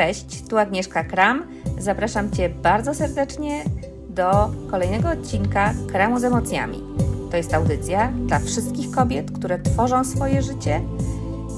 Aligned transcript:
Cześć, 0.00 0.48
tu 0.48 0.58
Agnieszka 0.58 1.04
Kram. 1.04 1.46
Zapraszam 1.78 2.30
Cię 2.30 2.48
bardzo 2.48 2.94
serdecznie 2.94 3.64
do 4.08 4.50
kolejnego 4.70 5.08
odcinka 5.08 5.74
Kramu 5.92 6.18
z 6.18 6.24
emocjami. 6.24 6.82
To 7.30 7.36
jest 7.36 7.54
audycja 7.54 8.12
dla 8.12 8.38
wszystkich 8.38 8.90
kobiet, 8.90 9.30
które 9.30 9.58
tworzą 9.58 10.04
swoje 10.04 10.42
życie, 10.42 10.80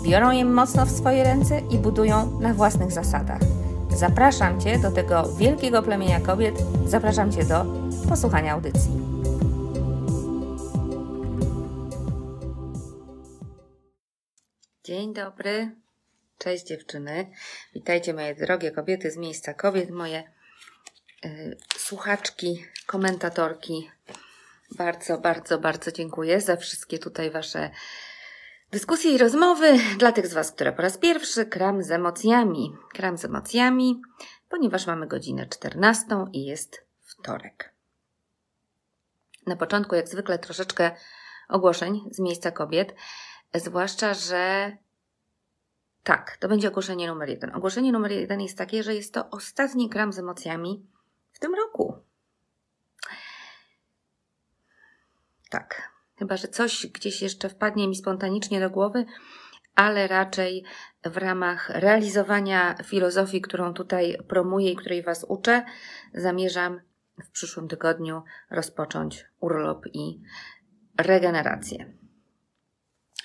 biorą 0.05 0.31
je 0.31 0.45
mocno 0.45 0.87
w 0.87 0.91
swoje 0.91 1.25
ręce 1.25 1.61
i 1.71 1.79
budują 1.79 2.41
na 2.41 2.55
własnych 2.55 2.93
zasadach. 2.93 3.41
Zapraszam 3.97 4.61
Cię 4.61 4.79
do 4.79 4.91
tego 4.91 5.37
wielkiego 5.37 5.83
plemienia 5.83 6.21
kobiet, 6.21 6.55
zapraszam 6.87 7.33
Cię 7.33 7.45
do 7.45 7.65
posłuchania 8.09 8.53
audycji. 8.53 8.91
Dzień 14.85 15.15
dobry, 15.15 15.82
cześć 16.43 16.67
dziewczyny. 16.67 17.31
Witajcie 17.75 18.15
moje 18.15 18.35
drogie 18.35 18.71
kobiety 18.71 19.11
z 19.11 19.17
miejsca 19.17 19.55
kobiet, 19.55 19.91
moje 19.91 20.33
y, 21.25 21.57
słuchaczki, 21.77 22.65
komentatorki. 22.87 23.91
Bardzo, 24.71 25.19
bardzo, 25.19 25.59
bardzo 25.59 25.93
dziękuję 25.93 26.41
za 26.41 26.57
wszystkie 26.57 26.99
tutaj 26.99 27.31
Wasze 27.31 27.71
dyskusje 28.71 29.13
i 29.13 29.19
rozmowy. 29.19 29.79
Dla 29.99 30.13
tych 30.13 30.27
z 30.27 30.35
Was, 30.35 30.53
które 30.53 30.73
po 30.73 30.83
raz 30.83 30.99
pierwszy, 30.99 31.47
kram 31.47 31.83
z 31.83 31.91
emocjami. 31.91 32.77
Kram 32.93 33.19
z 33.19 33.25
emocjami, 33.25 34.03
ponieważ 34.49 34.87
mamy 34.87 35.07
godzinę 35.07 35.47
14 35.47 36.07
i 36.33 36.45
jest 36.45 36.85
wtorek. 37.01 37.73
Na 39.47 39.57
początku, 39.57 39.95
jak 39.95 40.09
zwykle, 40.09 40.39
troszeczkę 40.39 40.91
ogłoszeń 41.49 42.01
z 42.11 42.19
miejsca 42.19 42.51
kobiet. 42.51 42.95
Zwłaszcza, 43.55 44.15
że 44.15 44.73
tak, 46.03 46.37
to 46.37 46.49
będzie 46.49 46.69
ogłoszenie 46.69 47.07
numer 47.07 47.29
jeden. 47.29 47.55
Ogłoszenie 47.55 47.93
numer 47.93 48.13
jeden 48.13 48.41
jest 48.41 48.59
takie, 48.59 48.83
że 48.83 48.95
jest 48.95 49.15
to 49.15 49.31
ostatni 49.31 49.91
kram 49.91 50.13
z 50.13 50.19
emocjami 50.19 50.87
w 51.33 51.39
tym 51.39 51.55
roku. 51.55 51.97
Tak, 55.51 55.93
chyba 56.17 56.37
że 56.37 56.49
coś 56.49 56.87
gdzieś 56.87 57.23
jeszcze 57.23 57.49
wpadnie 57.49 57.89
mi 57.89 57.97
spontanicznie 57.97 58.61
do 58.61 58.71
głowy, 58.71 59.05
ale 59.75 60.09
raczej 60.09 60.65
w 61.05 61.17
ramach 61.17 61.71
realizowania 61.71 62.75
filozofii, 62.85 63.41
którą 63.41 63.75
tutaj 63.75 64.19
promuję 64.29 64.73
i 64.73 64.77
której 64.77 65.03
Was 65.03 65.25
uczę, 65.29 65.65
zamierzam 66.15 66.81
w 67.25 67.31
przyszłym 67.31 67.69
tygodniu 67.69 68.23
rozpocząć 68.51 69.27
urlop 69.41 69.87
i 69.93 70.23
regenerację. 70.99 72.02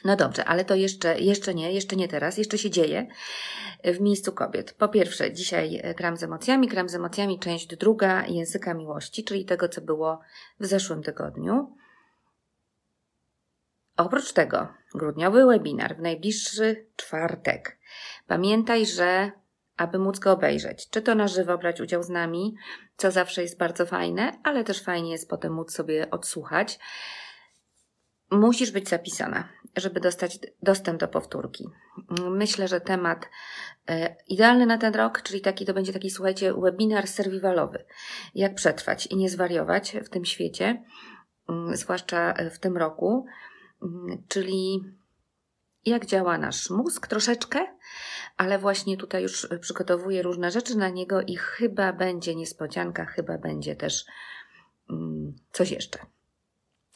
No 0.05 0.15
dobrze, 0.15 0.45
ale 0.45 0.65
to 0.65 0.75
jeszcze, 0.75 1.19
jeszcze 1.19 1.53
nie, 1.53 1.73
jeszcze 1.73 1.95
nie 1.95 2.07
teraz, 2.07 2.37
jeszcze 2.37 2.57
się 2.57 2.69
dzieje 2.69 3.07
w 3.83 3.99
miejscu 3.99 4.31
kobiet. 4.31 4.73
Po 4.73 4.87
pierwsze, 4.87 5.33
dzisiaj 5.33 5.81
gram 5.97 6.17
z 6.17 6.23
emocjami, 6.23 6.67
gram 6.67 6.89
z 6.89 6.95
emocjami, 6.95 7.39
część 7.39 7.67
druga 7.67 8.25
języka 8.27 8.73
miłości, 8.73 9.23
czyli 9.23 9.45
tego, 9.45 9.69
co 9.69 9.81
było 9.81 10.19
w 10.59 10.65
zeszłym 10.65 11.03
tygodniu. 11.03 11.75
Oprócz 13.97 14.33
tego, 14.33 14.67
grudniowy 14.95 15.45
webinar 15.45 15.97
w 15.97 16.01
najbliższy 16.01 16.85
czwartek. 16.95 17.77
Pamiętaj, 18.27 18.85
że 18.85 19.31
aby 19.77 19.99
móc 19.99 20.19
go 20.19 20.31
obejrzeć, 20.31 20.89
czy 20.89 21.01
to 21.01 21.15
na 21.15 21.27
żywo 21.27 21.57
brać 21.57 21.81
udział 21.81 22.03
z 22.03 22.09
nami, 22.09 22.55
co 22.97 23.11
zawsze 23.11 23.41
jest 23.41 23.57
bardzo 23.57 23.85
fajne, 23.85 24.31
ale 24.43 24.63
też 24.63 24.83
fajnie 24.83 25.11
jest 25.11 25.29
potem 25.29 25.53
móc 25.53 25.73
sobie 25.73 26.09
odsłuchać. 26.11 26.79
Musisz 28.31 28.71
być 28.71 28.89
zapisana 28.89 29.49
żeby 29.79 29.99
dostać 29.99 30.39
dostęp 30.63 30.99
do 30.99 31.07
powtórki. 31.07 31.69
Myślę, 32.29 32.67
że 32.67 32.81
temat 32.81 33.29
e, 33.89 34.15
idealny 34.27 34.65
na 34.65 34.77
ten 34.77 34.95
rok, 34.95 35.21
czyli 35.21 35.41
taki 35.41 35.65
to 35.65 35.73
będzie 35.73 35.93
taki, 35.93 36.09
słuchajcie, 36.09 36.53
webinar 36.53 37.07
serwiwalowy. 37.07 37.85
Jak 38.35 38.55
przetrwać 38.55 39.07
i 39.07 39.15
nie 39.15 39.29
zwariować 39.29 39.95
w 40.05 40.09
tym 40.09 40.25
świecie, 40.25 40.83
mm, 41.49 41.75
zwłaszcza 41.75 42.33
w 42.51 42.59
tym 42.59 42.77
roku, 42.77 43.25
mm, 43.81 44.23
czyli 44.27 44.83
jak 45.85 46.05
działa 46.05 46.37
nasz 46.37 46.69
mózg 46.69 47.07
troszeczkę, 47.07 47.67
ale 48.37 48.59
właśnie 48.59 48.97
tutaj 48.97 49.23
już 49.23 49.47
przygotowuję 49.61 50.21
różne 50.21 50.51
rzeczy 50.51 50.77
na 50.77 50.89
niego 50.89 51.21
i 51.21 51.35
chyba 51.35 51.93
będzie 51.93 52.35
niespodzianka, 52.35 53.05
chyba 53.05 53.37
będzie 53.37 53.75
też 53.75 54.05
mm, 54.89 55.35
coś 55.51 55.71
jeszcze. 55.71 55.99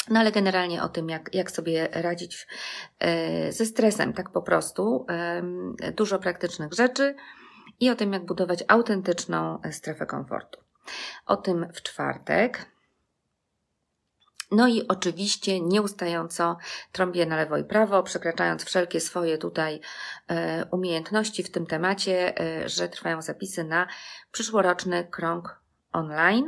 No 0.09 0.19
ale 0.19 0.31
generalnie 0.31 0.83
o 0.83 0.89
tym, 0.89 1.09
jak, 1.09 1.35
jak 1.35 1.51
sobie 1.51 1.87
radzić 1.91 2.47
e, 2.99 3.51
ze 3.51 3.65
stresem, 3.65 4.13
tak 4.13 4.29
po 4.29 4.41
prostu. 4.41 5.05
Dużo 5.95 6.19
praktycznych 6.19 6.73
rzeczy 6.73 7.15
i 7.79 7.89
o 7.89 7.95
tym, 7.95 8.13
jak 8.13 8.25
budować 8.25 8.63
autentyczną 8.67 9.61
strefę 9.71 10.05
komfortu. 10.05 10.59
O 11.25 11.37
tym 11.37 11.67
w 11.73 11.81
czwartek. 11.81 12.71
No 14.51 14.67
i 14.67 14.87
oczywiście 14.87 15.61
nieustająco 15.61 16.57
trąbię 16.91 17.25
na 17.25 17.35
lewo 17.35 17.57
i 17.57 17.63
prawo, 17.63 18.03
przekraczając 18.03 18.63
wszelkie 18.63 18.99
swoje 18.99 19.37
tutaj 19.37 19.79
e, 20.27 20.65
umiejętności 20.71 21.43
w 21.43 21.51
tym 21.51 21.65
temacie, 21.65 22.39
e, 22.39 22.69
że 22.69 22.89
trwają 22.89 23.21
zapisy 23.21 23.63
na 23.63 23.87
przyszłoroczny 24.31 25.07
krąg 25.11 25.59
online 25.91 26.45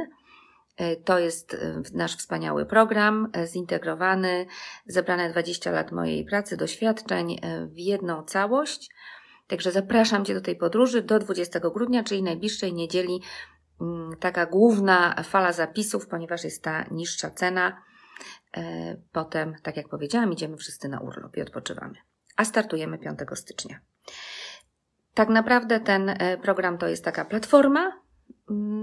to 1.06 1.20
jest 1.20 1.54
e, 1.54 1.82
nasz 1.94 2.16
wspaniały 2.18 2.66
program, 2.66 3.30
e, 3.34 3.48
zintegrowany, 3.48 4.46
zebrane 4.86 5.30
20 5.30 5.72
lat 5.72 5.92
mojej 5.92 6.26
pracy, 6.26 6.58
doświadczeń 6.58 7.40
w 7.68 7.78
jedną 7.78 8.24
całość. 8.24 8.90
Także 9.48 9.72
zapraszam 9.72 10.26
Cię 10.26 10.34
do 10.34 10.42
tej 10.42 10.56
podróży 10.56 11.02
do 11.02 11.20
20 11.20 11.60
grudnia, 11.60 12.04
czyli 12.04 12.24
najbliższej 12.24 12.74
niedzieli. 12.74 13.22
Mm, 13.82 14.18
taka 14.20 14.46
główna 14.46 15.24
fala 15.24 15.52
zapisów, 15.52 16.08
ponieważ 16.08 16.44
jest 16.44 16.64
ta 16.64 16.86
niższa 16.92 17.30
cena. 17.30 17.82
Potem, 19.12 19.56
tak 19.64 19.78
jak 19.78 19.90
powiedziałam, 19.90 20.34
idziemy 20.34 20.58
wszyscy 20.58 20.90
na 20.90 21.00
urlop 21.00 21.38
i 21.38 21.42
odpoczywamy. 21.42 21.96
A 22.38 22.46
startujemy 22.46 22.98
5 22.98 23.20
stycznia. 23.34 23.80
Tak 25.14 25.30
naprawdę 25.30 25.80
ten 25.80 26.18
program 26.42 26.78
to 26.78 26.88
jest 26.88 27.06
taka 27.06 27.26
platforma, 27.26 28.03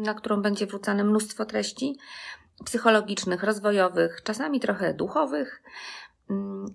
na 0.02 0.14
którą 0.14 0.42
będzie 0.42 0.66
wrzucane 0.66 1.04
mnóstwo 1.04 1.44
treści 1.44 1.98
psychologicznych, 2.64 3.42
rozwojowych, 3.42 4.22
czasami 4.22 4.60
trochę 4.60 4.94
duchowych. 4.94 5.62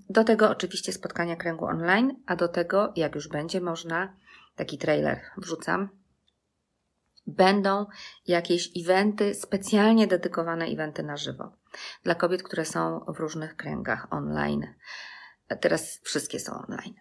Do 0.10 0.24
tego 0.24 0.50
oczywiście 0.50 0.94
spotkania 0.94 1.36
kręgu 1.36 1.66
online, 1.66 2.16
a 2.26 2.36
do 2.36 2.48
tego, 2.48 2.94
jak 2.96 3.16
już 3.16 3.28
będzie 3.28 3.62
można, 3.62 4.14
taki 4.56 4.78
trailer 4.78 5.22
wrzucam. 5.38 5.90
Będą 7.28 7.86
jakieś 8.28 8.72
eventy, 8.78 9.34
specjalnie 9.34 10.08
dedykowane 10.08 10.66
eventy 10.66 11.04
na 11.04 11.18
żywo 11.18 11.52
dla 12.04 12.16
kobiet, 12.16 12.44
które 12.44 12.66
są 12.66 13.06
w 13.08 13.20
różnych 13.20 13.56
kręgach 13.56 14.08
online. 14.12 14.68
Teraz 15.62 16.00
wszystkie 16.04 16.40
są 16.40 16.54
online. 16.68 16.94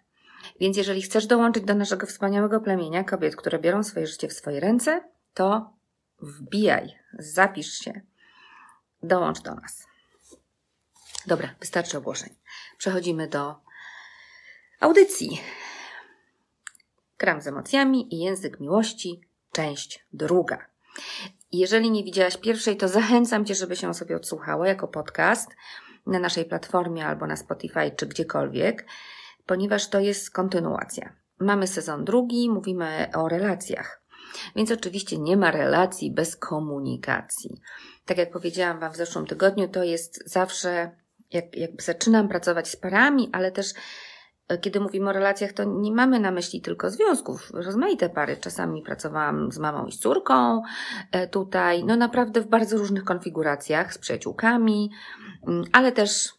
Więc 0.59 0.77
jeżeli 0.77 1.01
chcesz 1.01 1.27
dołączyć 1.27 1.63
do 1.63 1.75
naszego 1.75 2.07
wspaniałego 2.07 2.59
plemienia 2.59 3.03
kobiet, 3.03 3.35
które 3.35 3.59
biorą 3.59 3.83
swoje 3.83 4.07
życie 4.07 4.27
w 4.27 4.33
swoje 4.33 4.59
ręce, 4.59 5.03
to 5.33 5.74
wbijaj, 6.19 6.95
zapisz 7.19 7.73
się, 7.73 8.01
dołącz 9.03 9.41
do 9.41 9.55
nas. 9.55 9.87
Dobra, 11.27 11.55
wystarczy 11.59 11.97
ogłoszeń. 11.97 12.29
Przechodzimy 12.77 13.27
do 13.27 13.55
audycji. 14.79 15.41
Kram 17.17 17.41
z 17.41 17.47
emocjami 17.47 18.15
i 18.15 18.19
język 18.19 18.59
miłości, 18.59 19.21
część 19.51 20.05
druga. 20.13 20.65
Jeżeli 21.51 21.91
nie 21.91 22.03
widziałaś 22.03 22.37
pierwszej, 22.37 22.77
to 22.77 22.87
zachęcam 22.87 23.45
Cię, 23.45 23.55
żeby 23.55 23.75
się 23.75 23.93
sobie 23.93 24.15
odsłuchała 24.15 24.67
jako 24.67 24.87
podcast 24.87 25.49
na 26.05 26.19
naszej 26.19 26.45
platformie 26.45 27.07
albo 27.07 27.27
na 27.27 27.35
Spotify 27.35 27.91
czy 27.91 28.05
gdziekolwiek, 28.05 28.85
ponieważ 29.45 29.89
to 29.89 29.99
jest 29.99 30.31
kontynuacja. 30.31 31.13
Mamy 31.39 31.67
sezon 31.67 32.05
drugi, 32.05 32.49
mówimy 32.49 33.07
o 33.15 33.29
relacjach. 33.29 34.01
Więc 34.55 34.71
oczywiście 34.71 35.17
nie 35.17 35.37
ma 35.37 35.51
relacji 35.51 36.11
bez 36.11 36.35
komunikacji. 36.35 37.61
Tak 38.05 38.17
jak 38.17 38.31
powiedziałam 38.31 38.79
Wam 38.79 38.93
w 38.93 38.95
zeszłym 38.95 39.27
tygodniu, 39.27 39.67
to 39.67 39.83
jest 39.83 40.29
zawsze, 40.29 40.91
jak, 41.31 41.55
jak 41.55 41.83
zaczynam 41.83 42.27
pracować 42.27 42.67
z 42.67 42.75
parami, 42.75 43.29
ale 43.31 43.51
też 43.51 43.73
e, 44.47 44.57
kiedy 44.57 44.79
mówimy 44.79 45.09
o 45.09 45.13
relacjach, 45.13 45.53
to 45.53 45.63
nie 45.63 45.91
mamy 45.91 46.19
na 46.19 46.31
myśli 46.31 46.61
tylko 46.61 46.89
związków, 46.89 47.51
rozmaite 47.53 48.09
pary. 48.09 48.37
Czasami 48.37 48.81
pracowałam 48.81 49.51
z 49.51 49.57
mamą 49.57 49.85
i 49.85 49.91
z 49.91 49.99
córką, 49.99 50.61
e, 51.11 51.27
tutaj, 51.27 51.83
no 51.83 51.95
naprawdę 51.95 52.41
w 52.41 52.47
bardzo 52.47 52.77
różnych 52.77 53.03
konfiguracjach, 53.03 53.93
z 53.93 53.97
przyjaciółkami, 53.97 54.91
mm, 55.47 55.63
ale 55.71 55.91
też 55.91 56.33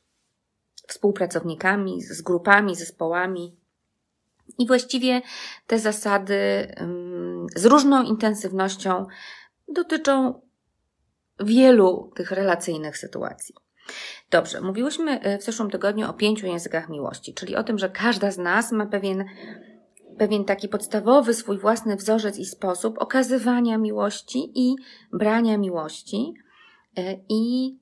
współpracownikami, 0.87 2.02
z 2.02 2.22
grupami, 2.22 2.76
zespołami. 2.76 3.56
I 4.58 4.66
właściwie 4.66 5.22
te 5.66 5.78
zasady 5.78 6.37
z 7.56 7.64
różną 7.64 8.02
intensywnością 8.02 9.06
dotyczą 9.69 10.40
wielu 11.40 12.12
tych 12.16 12.31
relacyjnych 12.31 12.98
sytuacji. 12.98 13.54
Dobrze, 14.31 14.60
mówiłyśmy 14.60 15.20
e, 15.20 15.38
w 15.38 15.43
zeszłym 15.43 15.70
tygodniu 15.70 16.10
o 16.10 16.12
pięciu 16.12 16.46
językach 16.46 16.88
miłości, 16.88 17.34
czyli 17.34 17.56
o 17.56 17.62
tym, 17.62 17.78
że 17.78 17.88
każda 17.88 18.31
z 18.31 18.38
nas 18.38 18.72
ma 18.72 18.87
pewien 18.87 19.25
pewien 20.19 20.44
taki 20.44 20.69
podstawowy 20.69 21.34
swój 21.34 21.58
własny 21.58 21.96
wzorzec 21.96 22.38
i 22.38 22.44
sposób 22.44 22.98
okazywania 22.98 23.78
miłości 23.78 24.52
i 24.54 24.76
brania 25.12 25.58
miłości. 25.58 26.34
E, 26.99 27.16
I 27.28 27.75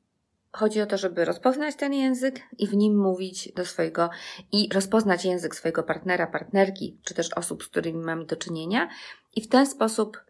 chodzi 0.53 0.81
o 0.81 0.87
to, 0.87 0.99
żeby 0.99 1.25
rozpoznać 1.25 1.77
ten 1.77 1.95
język 1.95 2.41
i 2.59 2.67
w 2.67 2.75
nim 2.75 2.99
mówić 2.99 3.53
do 3.53 3.65
swojego, 3.65 4.11
i 4.53 4.69
rozpoznać 4.73 5.25
język 5.25 5.55
swojego 5.55 5.83
partnera, 5.83 6.27
partnerki, 6.27 6.99
czy 7.05 7.15
też 7.15 7.33
osób, 7.33 7.65
z 7.65 7.69
którymi 7.69 7.99
mamy 7.99 8.25
do 8.25 8.37
czynienia, 8.37 8.89
i 9.37 9.41
w 9.41 9.49
ten 9.49 9.67
sposób 9.67 10.25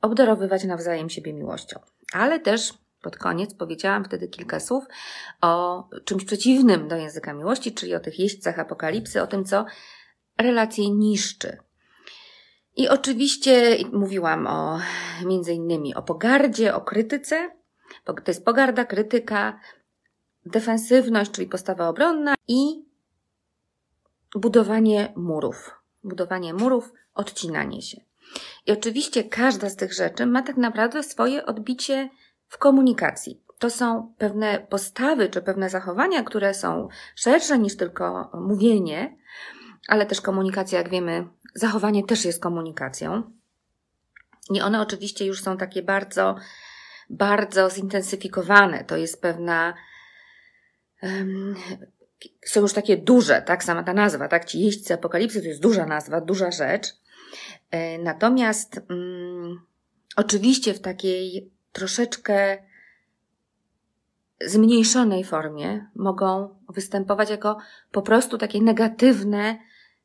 obdarowywać 0.00 0.64
nawzajem 0.64 1.10
siebie 1.10 1.32
miłością. 1.32 1.80
Ale 2.12 2.40
też 2.40 2.74
pod 3.02 3.16
koniec 3.16 3.54
powiedziałam 3.54 4.04
wtedy 4.04 4.28
kilka 4.28 4.60
słów 4.60 4.84
o 5.40 5.84
czymś 6.04 6.24
przeciwnym 6.24 6.88
do 6.88 6.96
języka 6.96 7.32
miłości, 7.32 7.74
czyli 7.74 7.94
o 7.94 8.00
tych 8.00 8.18
jeźdźcach 8.18 8.58
apokalipsy, 8.58 9.22
o 9.22 9.26
tym, 9.26 9.44
co 9.44 9.64
relacje 10.38 10.90
niszczy. 10.90 11.56
I 12.76 12.88
oczywiście 12.88 13.76
mówiłam 13.92 14.46
o 14.46 14.80
między 15.24 15.52
innymi 15.52 15.94
o 15.94 16.02
pogardzie, 16.02 16.74
o 16.74 16.80
krytyce. 16.80 17.50
To 18.04 18.14
jest 18.26 18.44
pogarda, 18.44 18.84
krytyka, 18.84 19.60
defensywność, 20.46 21.30
czyli 21.30 21.46
postawa 21.46 21.88
obronna 21.88 22.34
i 22.48 22.84
budowanie 24.34 25.12
murów. 25.16 25.70
Budowanie 26.04 26.54
murów, 26.54 26.92
odcinanie 27.14 27.82
się. 27.82 28.00
I 28.66 28.72
oczywiście 28.72 29.24
każda 29.24 29.70
z 29.70 29.76
tych 29.76 29.92
rzeczy 29.92 30.26
ma 30.26 30.42
tak 30.42 30.56
naprawdę 30.56 31.02
swoje 31.02 31.46
odbicie 31.46 32.10
w 32.48 32.58
komunikacji. 32.58 33.42
To 33.58 33.70
są 33.70 34.14
pewne 34.18 34.66
postawy 34.68 35.28
czy 35.28 35.42
pewne 35.42 35.70
zachowania, 35.70 36.22
które 36.22 36.54
są 36.54 36.88
szersze 37.16 37.58
niż 37.58 37.76
tylko 37.76 38.30
mówienie, 38.34 39.16
ale 39.88 40.06
też 40.06 40.20
komunikacja, 40.20 40.78
jak 40.78 40.88
wiemy, 40.88 41.28
zachowanie 41.54 42.04
też 42.04 42.24
jest 42.24 42.42
komunikacją. 42.42 43.22
I 44.50 44.60
one 44.60 44.80
oczywiście 44.80 45.26
już 45.26 45.42
są 45.42 45.56
takie 45.56 45.82
bardzo, 45.82 46.36
bardzo 47.10 47.70
zintensyfikowane. 47.70 48.84
To 48.84 48.96
jest 48.96 49.22
pewna. 49.22 49.74
Um, 51.02 51.54
są 52.46 52.60
już 52.60 52.72
takie 52.72 52.96
duże, 52.96 53.42
tak? 53.42 53.64
Sama 53.64 53.82
ta 53.82 53.92
nazwa, 53.92 54.28
tak? 54.28 54.44
Ci 54.44 54.60
jeźdźcy 54.60 54.94
apokalipsy 54.94 55.42
to 55.42 55.48
jest 55.48 55.62
duża 55.62 55.86
nazwa, 55.86 56.20
duża 56.20 56.50
rzecz. 56.50 57.01
E, 57.70 57.98
natomiast 57.98 58.80
um, 58.90 59.60
oczywiście 60.16 60.74
w 60.74 60.80
takiej 60.80 61.50
troszeczkę 61.72 62.58
zmniejszonej 64.46 65.24
formie 65.24 65.86
mogą 65.96 66.48
występować 66.68 67.30
jako 67.30 67.58
po 67.92 68.02
prostu 68.02 68.38
takie 68.38 68.62
negatywne 68.62 69.58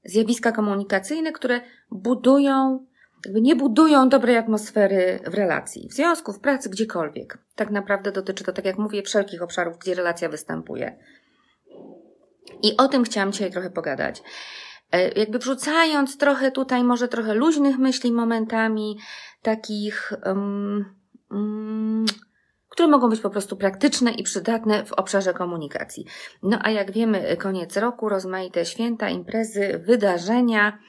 zjawiska 0.06 0.51
komunikacyjne, 0.51 1.31
które 1.31 1.62
budują, 1.91 2.85
nie 3.33 3.56
budują 3.56 4.09
dobrej 4.09 4.38
atmosfery 4.38 5.19
w 5.25 5.33
relacji, 5.33 5.89
w 5.89 5.94
związku, 5.94 6.33
w 6.33 6.39
pracy, 6.39 6.69
gdziekolwiek. 6.69 7.38
Tak 7.56 7.69
naprawdę 7.69 8.12
dotyczy 8.12 8.44
to, 8.44 8.53
tak 8.53 8.65
jak 8.65 8.77
mówię, 8.77 9.03
wszelkich 9.03 9.41
obszarów, 9.41 9.77
gdzie 9.77 9.95
relacja 9.95 10.30
występuje. 10.30 10.97
I 12.63 12.77
o 12.77 12.88
tym 12.88 13.03
chciałam 13.03 13.31
dzisiaj 13.31 13.51
trochę 13.51 13.69
pogadać. 13.69 14.23
E, 14.91 15.19
jakby 15.19 15.39
wrzucając 15.39 16.17
trochę 16.17 16.51
tutaj, 16.51 16.83
może 16.83 17.07
trochę 17.07 17.33
luźnych 17.33 17.77
myśli 17.77 18.11
momentami, 18.11 18.97
takich, 19.41 20.13
um, 20.25 20.85
um, 21.31 22.05
które 22.69 22.87
mogą 22.87 23.09
być 23.09 23.19
po 23.19 23.29
prostu 23.29 23.57
praktyczne 23.57 24.11
i 24.11 24.23
przydatne 24.23 24.85
w 24.85 24.93
obszarze 24.93 25.33
komunikacji. 25.33 26.05
No 26.43 26.59
a 26.61 26.71
jak 26.71 26.91
wiemy, 26.91 27.37
koniec 27.37 27.77
roku, 27.77 28.09
rozmaite 28.09 28.65
święta, 28.65 29.09
imprezy, 29.09 29.81
wydarzenia, 29.85 30.79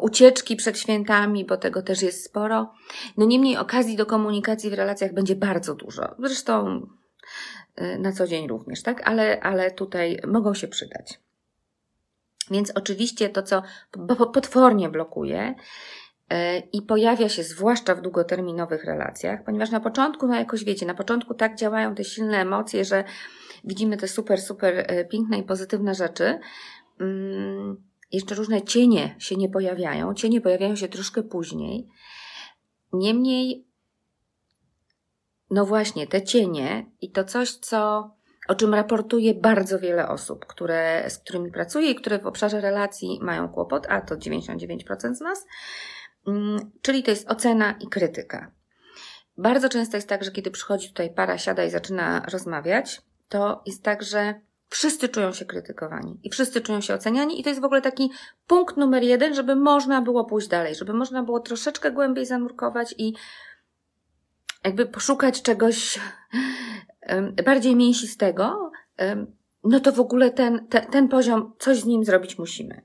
ucieczki 0.00 0.56
przed 0.56 0.78
świętami, 0.78 1.44
bo 1.44 1.56
tego 1.56 1.82
też 1.82 2.02
jest 2.02 2.24
sporo. 2.24 2.72
No 3.16 3.26
niemniej 3.26 3.56
okazji 3.56 3.96
do 3.96 4.06
komunikacji 4.06 4.70
w 4.70 4.74
relacjach 4.74 5.14
będzie 5.14 5.36
bardzo 5.36 5.74
dużo. 5.74 6.14
Zresztą 6.18 6.86
y, 7.80 7.98
na 7.98 8.12
co 8.12 8.26
dzień 8.26 8.48
również, 8.48 8.82
tak? 8.82 9.08
Ale, 9.08 9.40
ale 9.40 9.70
tutaj 9.70 10.20
mogą 10.26 10.54
się 10.54 10.68
przydać. 10.68 11.25
Więc 12.50 12.72
oczywiście 12.74 13.28
to, 13.28 13.42
co 13.42 13.62
potwornie 14.32 14.88
blokuje, 14.88 15.54
E, 16.30 16.58
i 16.58 16.82
pojawia 16.82 17.28
się 17.28 17.42
zwłaszcza 17.42 17.94
w 17.94 18.00
długoterminowych 18.00 18.84
relacjach, 18.84 19.44
ponieważ 19.44 19.70
na 19.70 19.80
początku, 19.80 20.26
no 20.26 20.34
jakoś 20.34 20.64
wiecie, 20.64 20.86
na 20.86 20.94
początku 20.94 21.34
tak 21.34 21.56
działają 21.56 21.94
te 21.94 22.04
silne 22.04 22.40
emocje, 22.40 22.84
że 22.84 23.04
widzimy 23.64 23.96
te 23.96 24.08
super, 24.08 24.40
super 24.40 24.84
e, 24.88 25.04
piękne 25.04 25.38
i 25.38 25.42
pozytywne 25.42 25.94
rzeczy. 25.94 26.38
Mm, 27.00 27.84
jeszcze 28.12 28.34
różne 28.34 28.62
cienie 28.62 29.14
się 29.18 29.36
nie 29.36 29.48
pojawiają. 29.48 30.14
Cienie 30.14 30.40
pojawiają 30.40 30.76
się 30.76 30.88
troszkę 30.88 31.22
później. 31.22 31.88
Niemniej, 32.92 33.66
no 35.50 35.66
właśnie, 35.66 36.06
te 36.06 36.22
cienie 36.22 36.90
i 37.00 37.10
to 37.10 37.24
coś, 37.24 37.52
co, 37.52 38.10
o 38.48 38.54
czym 38.54 38.74
raportuje 38.74 39.34
bardzo 39.34 39.78
wiele 39.78 40.08
osób, 40.08 40.46
które, 40.46 41.04
z 41.08 41.18
którymi 41.18 41.52
pracuję 41.52 41.90
i 41.90 41.94
które 41.94 42.18
w 42.18 42.26
obszarze 42.26 42.60
relacji 42.60 43.18
mają 43.22 43.48
kłopot, 43.48 43.86
a 43.88 44.00
to 44.00 44.16
99% 44.16 45.14
z 45.14 45.20
nas, 45.20 45.46
Mm, 46.26 46.70
czyli 46.82 47.02
to 47.02 47.10
jest 47.10 47.30
ocena 47.30 47.74
i 47.80 47.86
krytyka. 47.86 48.50
Bardzo 49.38 49.68
często 49.68 49.96
jest 49.96 50.08
tak, 50.08 50.24
że 50.24 50.30
kiedy 50.30 50.50
przychodzi 50.50 50.88
tutaj 50.88 51.14
para, 51.14 51.38
siada 51.38 51.64
i 51.64 51.70
zaczyna 51.70 52.22
rozmawiać, 52.32 53.02
to 53.28 53.62
jest 53.66 53.82
tak, 53.82 54.02
że 54.02 54.40
wszyscy 54.68 55.08
czują 55.08 55.32
się 55.32 55.44
krytykowani 55.44 56.20
i 56.22 56.30
wszyscy 56.30 56.60
czują 56.60 56.80
się 56.80 56.94
oceniani, 56.94 57.40
i 57.40 57.42
to 57.42 57.48
jest 57.48 57.60
w 57.60 57.64
ogóle 57.64 57.82
taki 57.82 58.10
punkt 58.46 58.76
numer 58.76 59.02
jeden, 59.02 59.34
żeby 59.34 59.56
można 59.56 60.02
było 60.02 60.24
pójść 60.24 60.48
dalej, 60.48 60.74
żeby 60.74 60.92
można 60.92 61.22
było 61.22 61.40
troszeczkę 61.40 61.90
głębiej 61.90 62.26
zanurkować 62.26 62.94
i 62.98 63.14
jakby 64.64 64.86
poszukać 64.86 65.42
czegoś 65.42 66.00
bardziej 67.44 67.76
mięsistego, 67.76 68.70
no 69.64 69.80
to 69.80 69.92
w 69.92 70.00
ogóle 70.00 70.30
ten, 70.30 70.66
ten, 70.68 70.86
ten 70.86 71.08
poziom, 71.08 71.52
coś 71.58 71.80
z 71.80 71.84
nim 71.84 72.04
zrobić 72.04 72.38
musimy 72.38 72.82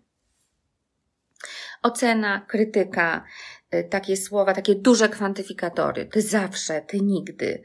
ocena, 1.82 2.46
krytyka, 2.48 3.26
y, 3.74 3.88
takie 3.90 4.18
słowa, 4.18 4.54
takie 4.54 4.76
duże 4.76 5.10
kwantyfikatory. 5.10 6.06
Ty 6.06 6.22
zawsze, 6.22 6.82
ty 6.82 7.02
nigdy. 7.02 7.64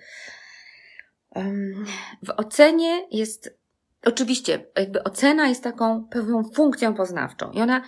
W 2.23 2.31
ocenie 2.37 3.07
jest, 3.11 3.59
oczywiście, 4.05 4.67
jakby 4.77 5.05
ocena 5.05 5.49
jest 5.49 5.63
taką 5.63 6.05
pewną 6.05 6.45
funkcją 6.55 6.95
poznawczą 6.95 7.51
i 7.51 7.61
ona, 7.61 7.83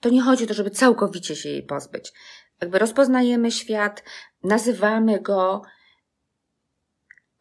to 0.00 0.08
nie 0.08 0.22
chodzi 0.22 0.44
o 0.44 0.46
to, 0.46 0.54
żeby 0.54 0.70
całkowicie 0.70 1.36
się 1.36 1.48
jej 1.48 1.62
pozbyć. 1.62 2.12
Jakby 2.60 2.78
rozpoznajemy 2.78 3.50
świat, 3.50 4.04
nazywamy 4.42 5.20
go, 5.20 5.62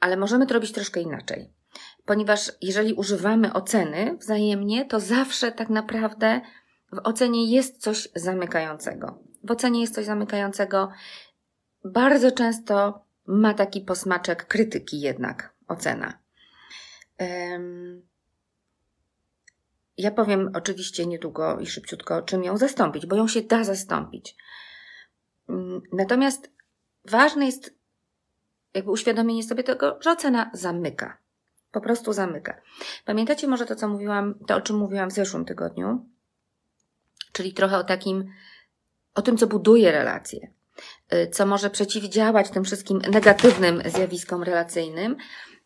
ale 0.03 0.17
możemy 0.17 0.47
to 0.47 0.53
robić 0.53 0.71
troszkę 0.71 1.01
inaczej. 1.01 1.49
Ponieważ 2.05 2.51
jeżeli 2.61 2.93
używamy 2.93 3.53
oceny 3.53 4.17
wzajemnie, 4.17 4.85
to 4.85 4.99
zawsze 4.99 5.51
tak 5.51 5.69
naprawdę 5.69 6.41
w 6.91 6.99
ocenie 7.03 7.51
jest 7.51 7.81
coś 7.81 8.09
zamykającego. 8.15 9.19
W 9.43 9.51
ocenie 9.51 9.81
jest 9.81 9.95
coś 9.95 10.05
zamykającego. 10.05 10.91
Bardzo 11.85 12.31
często 12.31 13.05
ma 13.25 13.53
taki 13.53 13.81
posmaczek 13.81 14.47
krytyki 14.47 15.01
jednak 15.01 15.53
ocena. 15.67 16.19
Ja 19.97 20.11
powiem 20.11 20.51
oczywiście 20.55 21.05
niedługo 21.05 21.59
i 21.59 21.65
szybciutko, 21.65 22.21
czym 22.21 22.43
ją 22.43 22.57
zastąpić, 22.57 23.05
bo 23.05 23.15
ją 23.15 23.27
się 23.27 23.41
da 23.41 23.63
zastąpić. 23.63 24.35
Mm, 25.49 25.81
natomiast 25.91 26.51
ważne 27.05 27.45
jest 27.45 27.82
jakby 28.73 28.91
uświadomienie 28.91 29.43
sobie 29.43 29.63
tego, 29.63 29.97
że 30.01 30.11
ocena 30.11 30.51
zamyka. 30.53 31.17
Po 31.71 31.81
prostu 31.81 32.13
zamyka. 32.13 32.61
Pamiętacie 33.05 33.47
może 33.47 33.65
to, 33.65 33.75
co 33.75 33.87
mówiłam, 33.87 34.35
to 34.47 34.55
o 34.55 34.61
czym 34.61 34.77
mówiłam 34.77 35.09
w 35.09 35.13
zeszłym 35.13 35.45
tygodniu? 35.45 36.13
czyli 37.33 37.53
trochę 37.53 37.77
o 37.77 37.83
takim, 37.83 38.29
o 39.15 39.21
tym, 39.21 39.37
co 39.37 39.47
buduje 39.47 39.91
relacje, 39.91 40.51
y, 41.13 41.27
co 41.27 41.45
może 41.45 41.69
przeciwdziałać 41.69 42.49
tym 42.49 42.63
wszystkim 42.63 43.01
negatywnym 43.11 43.81
zjawiskom 43.85 44.43
relacyjnym, 44.43 45.15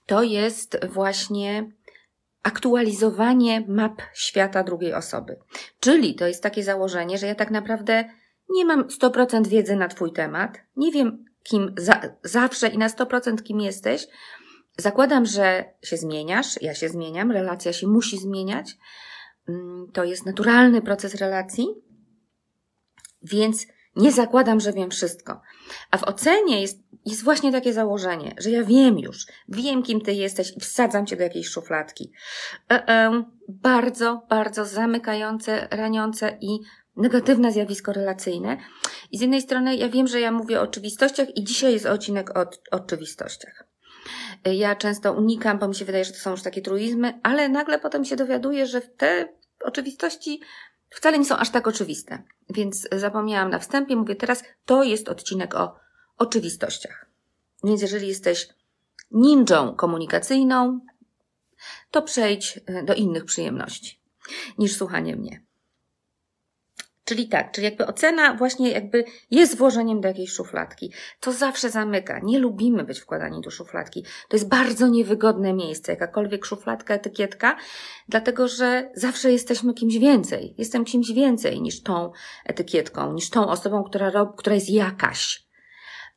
to 0.05 0.23
jest 0.23 0.85
właśnie 0.85 1.71
aktualizowanie 2.43 3.63
map 3.67 4.01
świata 4.13 4.63
drugiej 4.63 4.93
osoby. 4.93 5.37
Czyli 5.79 6.15
to 6.15 6.27
jest 6.27 6.43
takie 6.43 6.63
założenie, 6.63 7.17
że 7.17 7.27
ja 7.27 7.35
tak 7.35 7.51
naprawdę 7.51 8.09
nie 8.49 8.65
mam 8.65 8.83
100% 8.83 9.47
wiedzy 9.47 9.75
na 9.75 9.87
Twój 9.87 10.13
temat, 10.13 10.61
nie 10.75 10.91
wiem, 10.91 11.25
kim 11.49 11.75
za, 11.77 12.01
zawsze 12.23 12.67
i 12.67 12.77
na 12.77 12.87
100% 12.87 13.43
kim 13.43 13.59
jesteś. 13.59 14.07
Zakładam, 14.77 15.25
że 15.25 15.73
się 15.83 15.97
zmieniasz, 15.97 16.61
ja 16.61 16.75
się 16.75 16.89
zmieniam, 16.89 17.31
relacja 17.31 17.73
się 17.73 17.87
musi 17.87 18.17
zmieniać, 18.17 18.77
Mm, 19.47 19.91
to 19.93 20.03
jest 20.03 20.25
naturalny 20.25 20.81
proces 20.81 21.15
relacji, 21.15 21.67
więc 23.23 23.67
nie 23.95 24.11
zakładam, 24.11 24.59
że 24.59 24.73
wiem 24.73 24.89
wszystko. 24.91 25.41
A 25.91 25.97
w 25.97 26.03
ocenie 26.03 26.61
jest, 26.61 26.79
jest 27.05 27.23
właśnie 27.23 27.51
takie 27.51 27.73
założenie, 27.73 28.35
że 28.37 28.51
ja 28.51 28.63
wiem 28.63 28.99
już, 28.99 29.25
wiem 29.49 29.83
kim 29.83 30.01
ty 30.01 30.13
jesteś 30.13 30.57
i 30.57 30.59
wsadzam 30.59 31.05
cię 31.05 31.15
do 31.15 31.23
jakiejś 31.23 31.47
szufladki. 31.47 32.11
E 32.71 32.85
-e, 32.85 33.23
bardzo, 33.49 34.21
bardzo 34.29 34.65
zamykające, 34.65 35.67
raniące 35.71 36.37
i 36.41 36.59
negatywne 36.97 37.51
zjawisko 37.51 37.93
relacyjne. 37.93 38.57
I 39.11 39.17
z 39.17 39.21
jednej 39.21 39.41
strony 39.41 39.75
ja 39.75 39.89
wiem, 39.89 40.07
że 40.07 40.19
ja 40.19 40.31
mówię 40.31 40.59
o 40.59 40.63
oczywistościach 40.63 41.37
i 41.37 41.43
dzisiaj 41.43 41.73
jest 41.73 41.85
odcinek 41.85 42.37
o, 42.37 42.45
oczywistościach. 42.71 43.63
Ja 44.45 44.75
często 44.75 45.13
unikam, 45.13 45.59
bo 45.59 45.67
mi 45.67 45.75
się 45.75 45.85
wydaje, 45.85 46.05
że 46.05 46.11
to 46.11 46.19
są 46.19 46.31
już 46.31 46.41
takie 46.41 46.61
truizmy, 46.61 47.19
ale 47.23 47.49
nagle 47.49 47.79
potem 47.79 48.05
się 48.05 48.15
dowiaduję, 48.15 48.65
że 48.65 48.81
te 48.81 49.29
oczywistości 49.63 50.41
wcale 50.89 51.19
nie 51.19 51.25
są 51.25 51.37
aż 51.37 51.49
tak 51.49 51.67
oczywiste. 51.67 52.23
Więc 52.49 52.87
zapomniałam 52.91 53.49
na 53.49 53.59
wstępie, 53.59 53.95
mówię 53.95 54.15
teraz, 54.15 54.43
to 54.65 54.83
jest 54.83 55.09
odcinek 55.09 55.55
o 55.55 55.75
oczywistościach. 56.17 57.05
Więc 57.63 57.81
jeżeli 57.81 58.07
jesteś 58.07 58.49
ninją 59.11 59.75
komunikacyjną, 59.75 60.79
to 61.91 62.01
przejdź 62.01 62.59
do 62.83 62.93
innych 62.93 63.25
przyjemności 63.25 63.99
niż 64.57 64.75
słuchanie 64.75 65.15
mnie. 65.15 65.46
Czyli 67.07 67.27
tak, 67.27 67.51
czyli 67.51 67.65
jakby 67.65 67.85
ocena 67.85 68.33
właśnie 68.33 68.71
jakby 68.71 69.03
jest 69.31 69.57
włożeniem 69.57 70.01
do 70.01 70.07
jakiejś 70.07 70.31
szufladki. 70.31 70.91
To 71.19 71.31
zawsze 71.31 71.69
zamyka. 71.69 72.19
Nie 72.23 72.39
lubimy 72.39 72.83
być 72.83 72.99
wkładani 72.99 73.41
do 73.41 73.51
szufladki. 73.51 74.05
To 74.29 74.35
jest 74.35 74.49
bardzo 74.49 74.87
niewygodne 74.87 75.53
miejsce, 75.53 75.91
jakakolwiek 75.91 76.45
szufladka, 76.45 76.93
etykietka, 76.93 77.57
dlatego 78.09 78.47
że 78.47 78.91
zawsze 78.95 79.31
jesteśmy 79.31 79.73
kimś 79.73 79.97
więcej. 79.97 80.55
Jestem 80.57 80.85
kimś 80.85 81.11
więcej 81.11 81.61
niż 81.61 81.83
tą 81.83 82.11
etykietką, 82.45 83.13
niż 83.13 83.29
tą 83.29 83.47
osobą, 83.47 83.83
która, 83.83 84.09
rob, 84.09 84.35
która 84.35 84.55
jest 84.55 84.69
jakaś. 84.69 85.47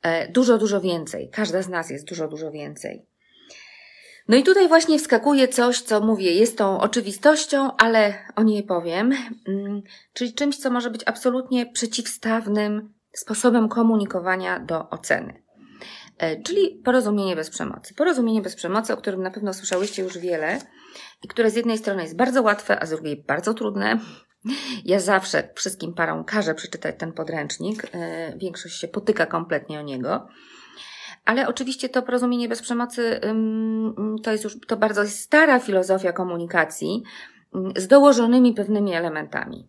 E, 0.02 0.28
dużo, 0.28 0.59
dużo 0.59 0.80
więcej. 0.80 1.30
Każda 1.32 1.62
z 1.62 1.68
nas 1.68 1.90
jest 1.90 2.09
dużo, 2.09 2.28
dużo 2.28 2.50
więcej. 2.50 3.10
No 4.30 4.37
i 4.37 4.42
tutaj 4.42 4.68
właśnie 4.68 4.99
wskakuje 4.99 5.49
coś, 5.49 5.80
co 5.80 6.00
mówię, 6.00 6.32
jest 6.32 6.58
tą 6.58 6.80
oczywistością, 6.80 7.76
ale 7.76 8.14
o 8.37 8.42
niej 8.42 8.62
powiem, 8.62 9.12
mm, 9.49 9.82
czyli 10.12 10.34
czymś, 10.34 10.56
co 10.56 10.70
może 10.70 10.90
być 10.90 11.02
absolutnie 11.06 11.66
przeciwstawnym 11.66 12.94
sposobem 13.12 13.68
komunikowania 13.68 14.60
do 14.60 14.90
oceny. 14.90 15.42
E, 16.18 16.42
czyli 16.42 16.82
porozumienie 16.84 17.37
bez 17.37 17.50
przemocy. 17.50 17.94
Porozumienie 17.94 18.42
bez 18.42 18.56
przemocy, 18.56 18.92
o 18.92 18.96
którym 18.96 19.22
na 19.22 19.30
pewno 19.30 19.54
słyszałyście 19.54 20.02
już 20.02 20.18
wiele 20.18 20.58
i 21.22 21.28
które 21.28 21.50
z 21.50 21.56
jednej 21.56 21.78
strony 21.78 22.02
jest 22.02 22.16
bardzo 22.16 22.42
łatwe, 22.42 22.82
a 22.82 22.87
z 22.87 22.90
drugiej 22.90 23.25
bardzo 23.26 23.54
trudne. 23.54 23.99
Ja 24.84 25.00
zawsze 25.00 25.49
wszystkim 25.54 25.94
parom 25.94 26.25
każę 26.25 26.54
przeczytać 26.54 26.94
ten 26.99 27.12
podręcznik. 27.12 27.87
E, 27.92 28.38
większość 28.38 28.80
się 28.80 28.88
potyka 28.88 29.26
kompletnie 29.26 29.80
o 29.80 29.82
niego. 29.82 30.28
Ale 31.30 31.49
oczywiście 31.49 31.88
to 31.88 32.02
porozumienie 32.02 32.49
bez 32.49 32.62
przemocy 32.62 33.20
to 34.22 34.32
jest 34.32 34.44
już 34.44 34.60
to 34.66 34.76
bardzo 34.76 35.06
stara 35.06 35.60
filozofia 35.60 36.12
komunikacji 36.12 37.02
z 37.76 37.87
dołożonymi 37.87 38.54
pewnymi 38.54 38.94
elementami. 38.94 39.68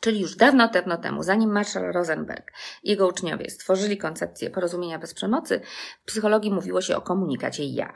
Czyli 0.00 0.20
już 0.20 0.36
dawno, 0.36 0.68
dawno 0.68 0.96
temu, 0.96 1.22
zanim 1.22 1.52
Marshall 1.52 1.92
Rosenberg 1.92 2.52
i 2.82 2.90
jego 2.90 3.08
uczniowie 3.08 3.50
stworzyli 3.50 3.98
koncepcję 3.98 4.50
porozumienia 4.50 4.98
bez 4.98 5.14
przemocy, 5.14 5.60
w 6.02 6.06
psychologii 6.06 6.50
mówiło 6.50 6.80
się 6.80 6.96
o 6.96 7.00
komunikacie 7.00 7.64
ja. 7.64 7.92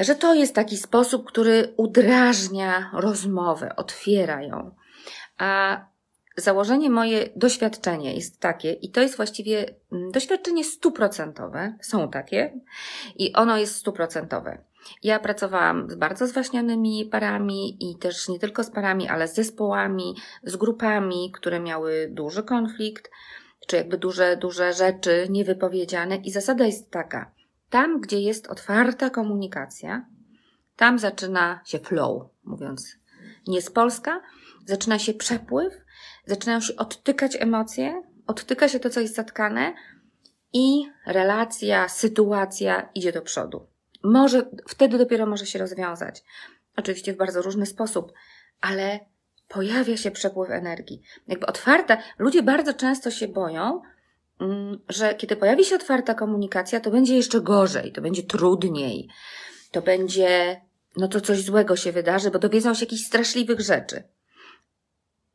Że 0.00 0.14
to 0.14 0.34
jest 0.34 0.54
taki 0.54 0.76
sposób, 0.76 1.26
który 1.26 1.74
udrażnia 1.76 2.90
rozmowę, 2.92 3.76
otwiera 3.76 4.42
ją. 4.42 4.74
A 5.38 5.80
założenie 6.36 6.90
moje 6.90 7.28
doświadczenie 7.36 8.14
jest 8.14 8.40
takie, 8.40 8.72
i 8.72 8.90
to 8.90 9.00
jest 9.00 9.16
właściwie 9.16 9.74
mm, 9.92 10.10
doświadczenie 10.10 10.64
stuprocentowe, 10.64 11.74
są 11.80 12.10
takie, 12.10 12.60
i 13.16 13.32
ono 13.32 13.58
jest 13.58 13.76
stuprocentowe. 13.76 14.64
Ja 15.02 15.18
pracowałam 15.18 15.90
z 15.90 15.94
bardzo 15.94 16.26
zwaśnionymi 16.26 17.04
parami 17.06 17.90
i 17.90 17.98
też 17.98 18.28
nie 18.28 18.38
tylko 18.38 18.64
z 18.64 18.70
parami, 18.70 19.08
ale 19.08 19.28
z 19.28 19.34
zespołami, 19.34 20.14
z 20.42 20.56
grupami, 20.56 21.32
które 21.34 21.60
miały 21.60 22.08
duży 22.12 22.42
konflikt, 22.42 23.10
czy 23.66 23.76
jakby 23.76 23.98
duże, 23.98 24.36
duże 24.36 24.72
rzeczy 24.72 25.26
niewypowiedziane. 25.30 26.16
I 26.16 26.30
zasada 26.30 26.66
jest 26.66 26.90
taka: 26.90 27.30
tam, 27.70 28.00
gdzie 28.00 28.20
jest 28.20 28.46
otwarta 28.46 29.10
komunikacja, 29.10 30.06
tam 30.76 30.98
zaczyna 30.98 31.60
się 31.64 31.78
flow, 31.78 32.22
mówiąc 32.44 32.96
nie 33.46 33.62
z 33.62 33.70
Polska, 33.70 34.20
zaczyna 34.66 34.98
się 34.98 35.14
przepływ, 35.14 35.74
zaczynają 36.26 36.60
się 36.60 36.76
odtykać 36.76 37.36
emocje, 37.40 38.02
odtyka 38.26 38.68
się 38.68 38.80
to, 38.80 38.90
co 38.90 39.00
jest 39.00 39.14
zatkane 39.14 39.74
i 40.52 40.84
relacja, 41.06 41.88
sytuacja 41.88 42.90
idzie 42.94 43.12
do 43.12 43.22
przodu. 43.22 43.66
Może, 44.04 44.50
wtedy 44.68 44.98
dopiero 44.98 45.26
może 45.26 45.46
się 45.46 45.58
rozwiązać. 45.58 46.22
Oczywiście 46.76 47.12
w 47.12 47.16
bardzo 47.16 47.42
różny 47.42 47.66
sposób, 47.66 48.12
ale 48.60 49.00
pojawia 49.48 49.96
się 49.96 50.10
przepływ 50.10 50.50
energii. 50.50 51.02
Jakby 51.28 51.46
otwarta, 51.46 51.98
ludzie 52.18 52.42
bardzo 52.42 52.74
często 52.74 53.10
się 53.10 53.28
boją, 53.28 53.82
mm, 54.40 54.78
że 54.88 55.14
kiedy 55.14 55.36
pojawi 55.36 55.64
się 55.64 55.76
otwarta 55.76 56.14
komunikacja, 56.14 56.80
to 56.80 56.90
będzie 56.90 57.16
jeszcze 57.16 57.40
gorzej, 57.40 57.92
to 57.92 58.02
będzie 58.02 58.22
trudniej, 58.22 59.08
to 59.70 59.82
będzie, 59.82 60.60
no 60.96 61.08
to 61.08 61.20
coś 61.20 61.44
złego 61.44 61.76
się 61.76 61.92
wydarzy, 61.92 62.30
bo 62.30 62.38
dowiedzą 62.38 62.74
się 62.74 62.84
jakichś 62.84 63.02
straszliwych 63.02 63.60
rzeczy. 63.60 64.02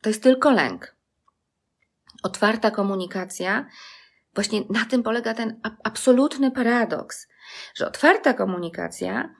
To 0.02 0.10
jest 0.10 0.24
tylko 0.24 0.52
lęk. 0.52 0.96
Otwarta 2.24 2.72
komunikacja, 2.72 3.66
właśnie 4.34 4.62
na 4.70 4.86
tym 4.86 5.04
polega 5.04 5.34
ten 5.34 5.60
absolutny 5.84 6.52
paradoks, 6.52 7.28
że 7.76 7.88
otwarta 7.88 8.34
komunikacja 8.34 9.36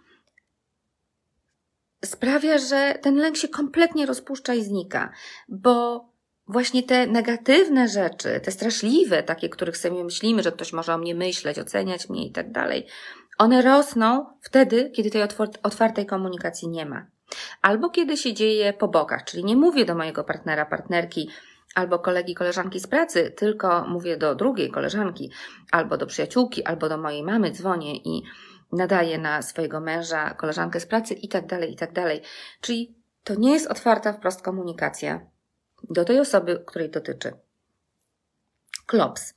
sprawia, 2.06 2.58
że 2.58 3.00
ten 3.02 3.16
lęk 3.16 3.38
się 3.38 3.48
kompletnie 3.48 4.06
rozpuszcza 4.06 4.54
i 4.54 4.64
znika, 4.64 5.12
bo 5.50 6.06
właśnie 6.48 6.84
te 6.84 7.08
negatywne 7.08 7.88
rzeczy, 7.88 8.40
te 8.44 8.52
straszliwe, 8.52 9.24
takie, 9.24 9.50
których 9.50 9.78
sobie 9.78 10.04
myślimy, 10.04 10.44
że 10.44 10.52
ktoś 10.52 10.74
może 10.74 10.94
o 10.94 10.98
mnie 10.98 11.16
myśleć, 11.16 11.60
oceniać 11.60 12.10
mnie 12.10 12.28
i 12.28 12.32
tak 12.32 12.52
dalej, 12.52 12.88
one 13.38 13.62
rosną 13.62 14.26
wtedy, 14.42 14.92
kiedy 14.96 15.12
tej 15.12 15.22
otwartej 15.64 16.06
komunikacji 16.06 16.68
nie 16.68 16.86
ma. 16.86 17.06
Albo 17.62 17.90
kiedy 17.90 18.18
się 18.18 18.34
dzieje 18.34 18.74
po 18.74 18.88
bokach, 18.88 19.24
czyli 19.24 19.46
nie 19.46 19.56
mówię 19.56 19.86
do 19.86 19.96
mojego 19.96 20.24
partnera, 20.24 20.66
partnerki, 20.66 21.30
albo 21.76 22.00
kolegi, 22.00 22.36
koleżanki 22.36 22.80
z 22.80 22.88
pracy, 22.88 23.32
tylko 23.32 23.88
mówię 23.88 24.18
do 24.18 24.36
drugiej 24.36 24.72
koleżanki, 24.72 25.32
albo 25.72 25.98
do 25.98 26.06
przyjaciółki, 26.06 26.64
albo 26.64 26.90
do 26.90 26.98
mojej 26.98 27.24
mamy, 27.24 27.52
dzwonię 27.52 27.96
i 27.96 28.24
nadaję 28.72 29.18
na 29.18 29.42
swojego 29.42 29.80
męża, 29.80 30.34
koleżankę 30.34 30.80
z 30.80 30.86
pracy 30.86 31.14
i 31.14 31.28
tak 31.28 31.48
dalej, 31.48 31.74
i 31.74 31.76
tak 31.76 31.94
dalej. 31.94 32.22
Czyli 32.62 32.96
to 33.24 33.36
nie 33.36 33.52
jest 33.52 33.68
otwarta 33.68 34.14
wprost 34.14 34.42
komunikacja 34.42 35.22
do 35.90 36.06
tej 36.06 36.20
osoby, 36.20 36.64
której 36.66 36.90
dotyczy. 36.90 37.34
Klops. 38.86 39.34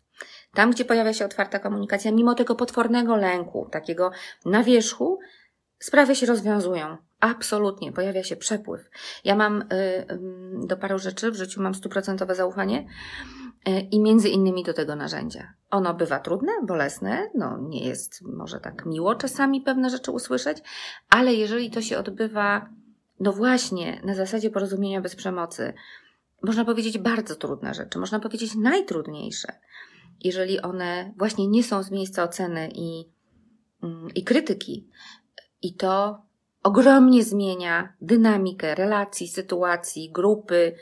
Tam, 0.55 0.71
gdzie 0.71 0.85
pojawia 0.85 1.13
się 1.13 1.25
otwarta 1.25 1.59
komunikacja, 1.59 2.13
mimo 2.13 2.35
tego 2.35 2.55
potwornego 2.55 3.17
lęku, 3.17 3.69
takiego 3.73 4.11
na 4.45 4.63
wierzchu, 4.63 5.19
sprawy 5.79 6.17
się 6.17 6.27
rozwiązują. 6.27 6.97
Absolutnie, 7.21 7.93
pojawia 7.93 8.25
się 8.25 8.37
przepływ. 8.37 8.91
Ja 9.25 9.37
mam 9.37 9.63
y, 9.63 9.65
y, 9.75 10.67
do 10.67 10.77
paru 10.77 10.99
rzeczy 10.99 11.31
w 11.31 11.37
życiu 11.37 11.63
mam 11.63 11.75
stuprocentowe 11.75 12.35
zaufanie 12.35 12.87
y, 13.69 13.81
i 13.81 14.01
między 14.01 14.29
innymi 14.29 14.65
do 14.65 14.75
tego 14.75 14.97
narzędzia. 14.97 15.53
Ono 15.71 15.95
bywa 15.95 16.19
trudne, 16.19 16.53
bolesne, 16.63 17.31
no 17.35 17.59
nie 17.59 17.85
jest 17.85 18.23
może 18.23 18.61
tak 18.61 18.87
miło 18.87 19.15
czasami 19.15 19.61
pewne 19.61 19.91
rzeczy 19.91 20.11
usłyszeć, 20.11 20.59
ale 21.11 21.35
jeżeli 21.35 21.71
to 21.71 21.83
się 21.83 21.99
odbywa, 21.99 22.69
no 23.21 23.33
właśnie, 23.33 24.01
na 24.05 24.15
zasadzie 24.15 24.51
porozumienia 24.51 25.01
bez 25.01 25.17
przemocy, 25.17 25.73
można 26.43 26.65
powiedzieć 26.65 26.99
bardzo 26.99 27.37
trudne 27.37 27.75
rzeczy, 27.75 27.99
można 27.99 28.21
powiedzieć 28.21 28.55
najtrudniejsze, 28.55 29.53
jeżeli 30.21 30.61
one 30.61 31.13
właśnie 31.17 31.49
nie 31.49 31.65
są 31.65 31.83
z 31.83 31.91
miejsca 31.91 32.25
oceny 32.25 32.69
i, 32.75 33.05
mm, 33.83 34.09
i 34.15 34.25
krytyki. 34.25 34.89
I 35.63 35.75
to 35.75 36.23
ogromnie 36.63 37.25
zmienia 37.25 37.93
dynamikę 38.01 38.75
relacji, 38.75 39.29
sytuacji, 39.29 40.13
grupy, 40.13 40.77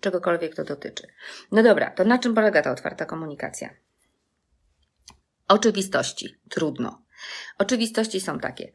czegokolwiek 0.00 0.54
to 0.54 0.64
dotyczy. 0.64 1.06
No 1.52 1.62
dobra, 1.62 1.90
to 1.90 2.04
na 2.04 2.18
czym 2.18 2.34
polega 2.34 2.62
ta 2.62 2.70
otwarta 2.70 3.04
komunikacja? 3.04 3.70
Oczywistości. 5.48 6.36
Trudno. 6.48 7.02
Oczywistości 7.58 8.20
są 8.20 8.38
takie. 8.38 8.72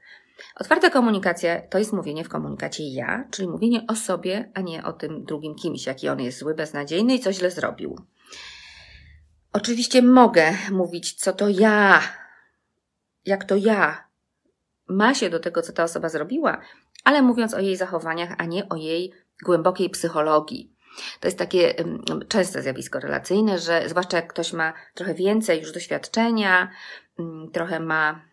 Otwarta 0.55 0.89
komunikacja 0.89 1.61
to 1.61 1.77
jest 1.77 1.93
mówienie 1.93 2.23
w 2.23 2.29
komunikacie 2.29 2.93
ja, 2.93 3.27
czyli 3.31 3.47
mówienie 3.47 3.85
o 3.87 3.95
sobie, 3.95 4.51
a 4.53 4.61
nie 4.61 4.83
o 4.83 4.93
tym 4.93 5.25
drugim 5.25 5.55
kimś, 5.55 5.85
jaki 5.85 6.09
on 6.09 6.19
jest 6.19 6.39
zły, 6.39 6.55
beznadziejny 6.55 7.15
i 7.15 7.19
co 7.19 7.33
źle 7.33 7.51
zrobił. 7.51 7.99
Oczywiście 9.53 10.01
mogę 10.01 10.53
mówić, 10.71 11.13
co 11.13 11.33
to 11.33 11.49
ja, 11.49 12.01
jak 13.25 13.43
to 13.43 13.55
ja 13.55 14.06
ma 14.87 15.13
się 15.13 15.29
do 15.29 15.39
tego, 15.39 15.61
co 15.61 15.73
ta 15.73 15.83
osoba 15.83 16.09
zrobiła, 16.09 16.61
ale 17.03 17.21
mówiąc 17.21 17.53
o 17.53 17.59
jej 17.59 17.75
zachowaniach, 17.75 18.35
a 18.37 18.45
nie 18.45 18.69
o 18.69 18.75
jej 18.75 19.13
głębokiej 19.45 19.89
psychologii. 19.89 20.73
To 21.19 21.27
jest 21.27 21.37
takie 21.37 21.73
częste 22.27 22.61
zjawisko 22.61 22.99
relacyjne, 22.99 23.59
że 23.59 23.89
zwłaszcza 23.89 24.17
jak 24.17 24.27
ktoś 24.27 24.53
ma 24.53 24.73
trochę 24.93 25.13
więcej 25.13 25.59
już 25.59 25.71
doświadczenia, 25.71 26.71
trochę 27.53 27.79
ma 27.79 28.27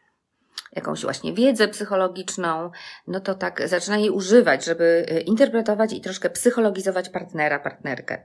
jakąś 0.73 1.03
właśnie 1.03 1.33
wiedzę 1.33 1.69
psychologiczną, 1.69 2.71
no 3.07 3.21
to 3.21 3.35
tak 3.35 3.69
zaczyna 3.69 3.99
jej 3.99 4.11
używać, 4.11 4.65
żeby 4.65 5.07
y, 5.11 5.21
interpretować 5.21 5.93
i 5.93 6.01
troszkę 6.01 6.31
psychologizować 6.31 7.09
partnera, 7.09 7.59
partnerkę. 7.59 8.25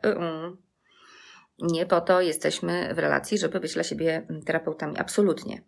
Nie 1.61 1.85
po 1.85 2.01
to 2.01 2.21
jesteśmy 2.21 2.93
w 2.93 2.99
relacji, 2.99 3.37
żeby 3.37 3.59
być 3.59 3.73
dla 3.73 3.83
siebie 3.83 4.27
terapeutami. 4.45 4.97
Absolutnie. 4.97 5.61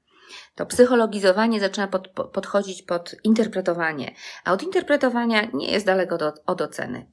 To 0.56 0.66
psychologizowanie 0.66 1.60
zaczyna 1.60 1.88
pod, 1.88 2.08
podchodzić 2.08 2.84
pod 2.84 3.16
interpretowanie, 3.24 4.16
a 4.44 4.54
od 4.54 4.64
interpretowania 4.64 5.48
nie 5.54 5.72
jest 5.72 5.86
daleko 5.86 6.18
do, 6.18 6.34
od 6.46 6.62
oceny. 6.62 7.12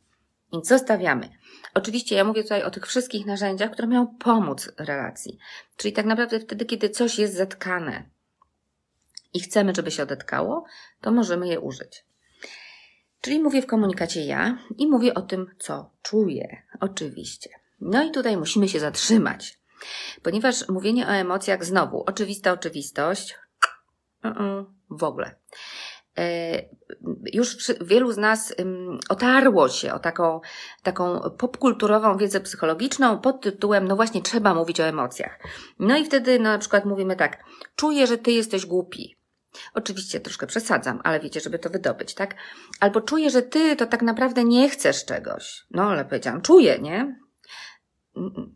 Więc 0.52 0.68
zostawiamy. 0.68 1.28
Oczywiście 1.74 2.16
ja 2.16 2.24
mówię 2.24 2.42
tutaj 2.42 2.62
o 2.62 2.70
tych 2.70 2.86
wszystkich 2.86 3.26
narzędziach, 3.26 3.70
które 3.70 3.88
mają 3.88 4.06
pomóc 4.06 4.72
relacji. 4.78 5.38
Czyli 5.76 5.92
tak 5.94 6.06
naprawdę 6.06 6.40
wtedy, 6.40 6.64
kiedy 6.64 6.90
coś 6.90 7.18
jest 7.18 7.34
zatkane 7.34 8.10
i 9.34 9.40
chcemy, 9.40 9.72
żeby 9.76 9.90
się 9.90 10.02
odetkało, 10.02 10.64
to 11.00 11.12
możemy 11.12 11.48
je 11.48 11.60
użyć. 11.60 12.04
Czyli 13.20 13.40
mówię 13.40 13.62
w 13.62 13.66
komunikacie 13.66 14.24
ja 14.24 14.58
i 14.76 14.86
mówię 14.86 15.14
o 15.14 15.22
tym, 15.22 15.46
co 15.58 15.90
czuję. 16.02 16.62
Oczywiście. 16.80 17.50
No 17.80 18.04
i 18.04 18.10
tutaj 18.10 18.36
musimy 18.36 18.68
się 18.68 18.80
zatrzymać, 18.80 19.57
ponieważ 20.22 20.68
mówienie 20.68 21.06
o 21.06 21.10
emocjach 21.10 21.64
znowu, 21.64 22.04
oczywista 22.06 22.52
oczywistość, 22.52 23.36
w 24.90 25.04
ogóle. 25.04 25.34
E, 26.18 26.62
już 27.32 27.56
wielu 27.80 28.12
z 28.12 28.16
nas 28.16 28.54
otarło 29.08 29.68
się 29.68 29.92
o 29.92 29.98
taką, 29.98 30.40
taką 30.82 31.20
popkulturową 31.38 32.16
wiedzę 32.16 32.40
psychologiczną 32.40 33.18
pod 33.18 33.40
tytułem, 33.40 33.88
no 33.88 33.96
właśnie, 33.96 34.22
trzeba 34.22 34.54
mówić 34.54 34.80
o 34.80 34.84
emocjach. 34.84 35.38
No 35.78 35.96
i 35.96 36.04
wtedy 36.04 36.38
no, 36.38 36.50
na 36.50 36.58
przykład 36.58 36.84
mówimy 36.84 37.16
tak, 37.16 37.44
czuję, 37.76 38.06
że 38.06 38.18
ty 38.18 38.32
jesteś 38.32 38.66
głupi. 38.66 39.18
Oczywiście 39.74 40.20
troszkę 40.20 40.46
przesadzam, 40.46 41.00
ale 41.04 41.20
wiecie, 41.20 41.40
żeby 41.40 41.58
to 41.58 41.70
wydobyć, 41.70 42.14
tak? 42.14 42.34
Albo 42.80 43.00
czuję, 43.00 43.30
że 43.30 43.42
ty 43.42 43.76
to 43.76 43.86
tak 43.86 44.02
naprawdę 44.02 44.44
nie 44.44 44.68
chcesz 44.70 45.04
czegoś. 45.04 45.66
No, 45.70 45.82
ale 45.82 46.04
powiedziałam, 46.04 46.42
czuję, 46.42 46.78
nie? 46.78 47.18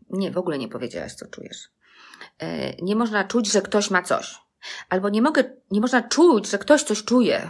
Nie, 0.09 0.31
w 0.31 0.37
ogóle 0.37 0.57
nie 0.57 0.67
powiedziałaś, 0.67 1.13
co 1.13 1.27
czujesz. 1.27 1.69
E, 2.39 2.75
nie 2.75 2.95
można 2.95 3.23
czuć, 3.23 3.51
że 3.51 3.61
ktoś 3.61 3.91
ma 3.91 4.01
coś. 4.01 4.35
Albo 4.89 5.09
nie 5.09 5.21
mogę, 5.21 5.43
nie 5.71 5.81
można 5.81 6.01
czuć, 6.01 6.49
że 6.49 6.57
ktoś 6.57 6.83
coś 6.83 7.03
czuje. 7.03 7.49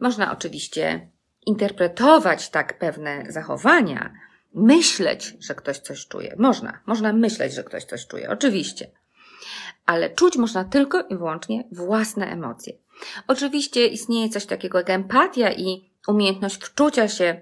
Można 0.00 0.32
oczywiście 0.32 1.10
interpretować 1.46 2.50
tak 2.50 2.78
pewne 2.78 3.24
zachowania, 3.28 4.14
myśleć, 4.54 5.36
że 5.40 5.54
ktoś 5.54 5.78
coś 5.78 6.06
czuje. 6.06 6.34
Można, 6.38 6.80
można 6.86 7.12
myśleć, 7.12 7.54
że 7.54 7.64
ktoś 7.64 7.84
coś 7.84 8.06
czuje, 8.06 8.30
oczywiście. 8.30 8.90
Ale 9.86 10.10
czuć 10.10 10.36
można 10.36 10.64
tylko 10.64 11.00
i 11.00 11.16
wyłącznie 11.16 11.64
własne 11.72 12.26
emocje. 12.26 12.72
Oczywiście 13.26 13.86
istnieje 13.86 14.28
coś 14.28 14.46
takiego 14.46 14.78
jak 14.78 14.90
empatia 14.90 15.52
i 15.52 15.90
umiejętność 16.08 16.64
wczucia 16.64 17.08
się 17.08 17.40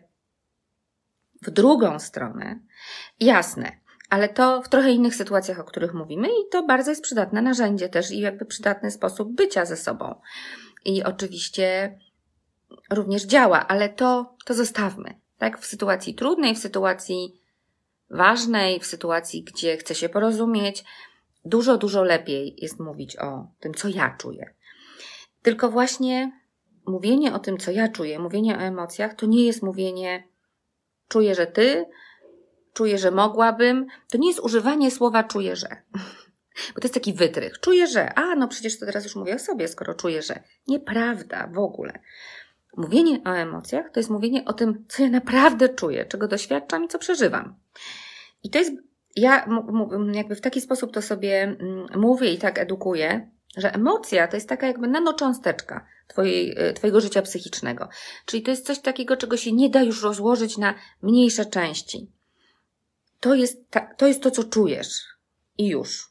w 1.43 1.51
drugą 1.51 1.99
stronę. 1.99 2.59
Jasne, 3.21 3.73
ale 4.11 4.29
to 4.29 4.63
w 4.63 4.69
trochę 4.69 4.93
innych 4.93 5.15
sytuacjach, 5.15 5.59
o 5.59 5.65
których 5.65 5.95
mówimy, 5.95 6.29
i 6.29 6.49
to 6.51 6.63
bardzo 6.63 6.91
jest 6.91 7.03
przydatne 7.03 7.43
narzędzie 7.43 7.89
też 7.89 8.11
i 8.11 8.21
jakby 8.21 8.45
przydatny 8.45 8.91
sposób 8.91 9.35
bycia 9.35 9.65
ze 9.65 9.77
sobą. 9.77 10.15
I 10.85 11.03
oczywiście 11.03 11.99
również 12.91 13.25
działa, 13.25 13.67
ale 13.69 13.89
to, 13.89 14.37
to 14.45 14.55
zostawmy. 14.55 15.21
Tak, 15.39 15.59
w 15.59 15.67
sytuacji 15.67 16.15
trudnej, 16.15 16.55
w 16.55 16.59
sytuacji 16.59 17.41
ważnej, 18.11 18.81
w 18.81 18.87
sytuacji, 18.87 19.45
gdzie 19.45 19.77
chcę 19.77 19.95
się 19.95 20.09
porozumieć, 20.09 20.85
dużo, 21.45 21.77
dużo 21.77 22.05
lepiej 22.05 22.57
jest 22.59 22.81
mówić 22.81 23.17
o 23.17 23.47
tym, 23.61 23.75
co 23.75 23.89
ja 23.89 24.17
czuję. 24.19 24.55
Tylko 25.43 25.71
właśnie 25.71 26.41
mówienie 26.87 27.35
o 27.35 27.39
tym, 27.39 27.59
co 27.59 27.71
ja 27.71 27.89
czuję, 27.89 28.19
mówienie 28.19 28.57
o 28.57 28.61
emocjach, 28.61 29.15
to 29.15 29.27
nie 29.27 29.45
jest 29.45 29.63
mówienie, 29.63 30.29
czuję, 31.11 31.35
że 31.35 31.47
ty, 31.47 31.87
czuję, 32.73 32.99
że 32.99 33.11
mogłabym. 33.11 33.87
To 34.11 34.19
nie 34.19 34.29
jest 34.29 34.41
używanie 34.41 34.91
słowa 34.91 35.25
czuję, 35.25 35.57
że. 35.57 35.69
Bo 36.75 36.81
to 36.81 36.83
jest 36.83 36.95
taki 36.95 37.13
wytrych. 37.13 37.61
Czuję, 37.61 37.87
że. 37.87 38.15
A, 38.15 38.35
no 38.35 38.49
przecież 38.49 38.79
to 38.79 38.87
teraz 38.87 39.05
już 39.05 39.17
mówię 39.17 39.35
o 39.35 39.39
sobie, 39.39 39.69
skoro 39.69 39.95
czuję, 39.95 40.23
że. 40.23 40.43
Nieprawda 40.69 41.47
w 41.47 41.59
ogóle. 41.59 41.93
Mówienie 42.77 43.21
o 43.25 43.31
emocjach 43.31 43.91
to 43.91 44.01
jest 44.01 44.11
mówienie 44.11 44.45
o 44.45 44.53
tym, 44.53 44.85
co 44.89 45.03
ja 45.03 45.11
naprawdę 45.11 45.69
czuję, 45.69 46.05
czego 46.05 46.29
doświadczam 46.29 46.85
i 46.85 46.89
co 46.89 46.99
przeżywam. 46.99 47.55
I 48.43 48.51
to 48.51 48.59
jest, 48.59 48.73
ja 49.17 49.49
jakby 50.13 50.35
w 50.35 50.41
taki 50.41 50.61
sposób 50.61 50.93
to 50.93 51.03
sobie 51.03 51.43
mm, 51.43 51.87
mówię 51.97 52.33
i 52.33 52.39
tak 52.39 52.59
edukuję, 52.59 53.31
że 53.57 53.75
emocja 53.75 54.29
to 54.29 54.37
jest 54.37 54.49
taka 54.49 54.67
jakby 54.67 54.89
nanocząsteczka 54.89 55.87
twojej, 56.11 56.69
y, 56.69 56.73
twojego 56.73 57.01
życia 57.01 57.23
psychicznego. 57.23 57.89
Czyli 58.25 58.43
to 58.43 58.51
jest 58.51 58.67
coś 58.67 58.79
takiego, 58.79 59.17
czego 59.17 59.37
się 59.37 59.53
nie 59.53 59.71
da 59.71 59.83
już 59.83 60.03
rozłożyć 60.03 60.59
na 60.59 60.75
mniejsze 61.03 61.47
części. 61.47 62.11
To 63.21 63.35
jest, 63.35 63.71
ta, 63.71 63.81
to 63.81 64.07
jest 64.07 64.23
to, 64.23 64.31
co 64.31 64.45
czujesz. 64.45 65.05
I 65.59 65.69
już. 65.69 66.11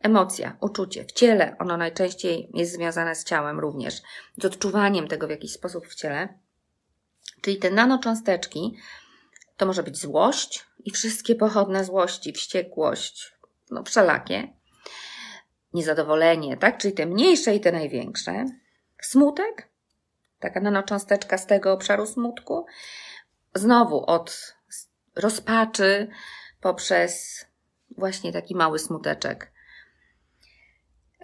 Emocja, 0.00 0.56
uczucie 0.60 1.04
w 1.04 1.12
ciele, 1.12 1.56
ono 1.58 1.76
najczęściej 1.76 2.50
jest 2.54 2.72
związane 2.72 3.14
z 3.14 3.24
ciałem 3.24 3.60
również, 3.60 4.02
z 4.36 4.44
odczuwaniem 4.44 5.08
tego 5.08 5.26
w 5.26 5.30
jakiś 5.30 5.52
sposób 5.52 5.86
w 5.86 5.94
ciele. 5.94 6.38
Czyli 7.40 7.56
te 7.56 7.70
nanocząsteczki 7.70 8.76
to 9.56 9.66
może 9.66 9.82
być 9.82 9.98
złość 9.98 10.66
i 10.84 10.90
wszystkie 10.90 11.34
pochodne 11.34 11.84
złości, 11.84 12.32
wściekłość, 12.32 13.32
no 13.70 13.82
wszelakie, 13.82 14.48
niezadowolenie, 15.72 16.56
tak? 16.56 16.78
Czyli 16.78 16.94
te 16.94 17.06
mniejsze 17.06 17.54
i 17.54 17.60
te 17.60 17.72
największe. 17.72 18.44
Smutek, 19.02 19.68
taka 20.40 20.60
nanocząsteczka 20.60 21.38
z 21.38 21.46
tego 21.46 21.72
obszaru 21.72 22.06
smutku. 22.06 22.66
Znowu 23.54 24.04
od 24.06 24.54
rozpaczy 25.16 26.08
poprzez 26.60 27.44
właśnie 27.98 28.32
taki 28.32 28.56
mały 28.56 28.78
smuteczek. 28.78 29.52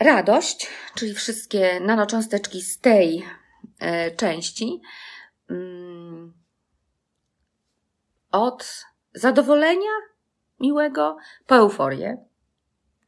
Radość, 0.01 0.69
czyli 0.95 1.15
wszystkie 1.15 1.81
nanocząsteczki 1.81 2.63
z 2.63 2.81
tej 2.81 3.27
e, 3.79 4.11
części, 4.11 4.81
mm, 5.51 6.35
od 8.33 8.85
zadowolenia 9.15 9.91
miłego 10.61 11.17
po 11.47 11.57
euforię, 11.57 12.25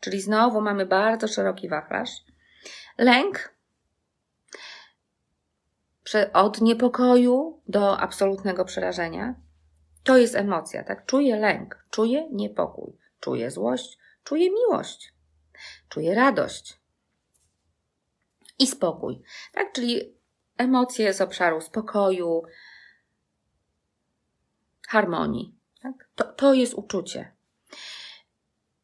czyli 0.00 0.20
znowu 0.20 0.61
mamy 0.61 0.87
bardzo 0.87 1.28
szeroki 1.28 1.68
wachlarz. 1.68 2.11
Lęk, 2.98 3.54
od 6.33 6.61
niepokoju 6.61 7.61
do 7.68 7.99
absolutnego 7.99 8.64
przerażenia. 8.64 9.35
To 10.05 10.16
jest 10.16 10.35
emocja, 10.35 10.85
tak? 10.85 11.07
Czuję 11.07 11.37
lęk, 11.37 11.85
czuję 11.90 12.29
niepokój, 12.33 12.97
czuję 13.21 13.51
złość, 13.51 13.99
czuję 14.25 14.51
miłość, 14.51 15.14
czuję 15.88 16.14
radość 16.14 16.81
i 18.59 18.66
spokój, 18.66 19.23
tak? 19.53 19.73
Czyli 19.73 20.14
emocje 20.57 21.14
z 21.14 21.21
obszaru 21.21 21.61
spokoju, 21.61 22.42
harmonii. 24.88 25.55
Tak? 25.83 26.09
To, 26.14 26.25
to 26.25 26.55
jest 26.55 26.75
uczucie. 26.75 27.33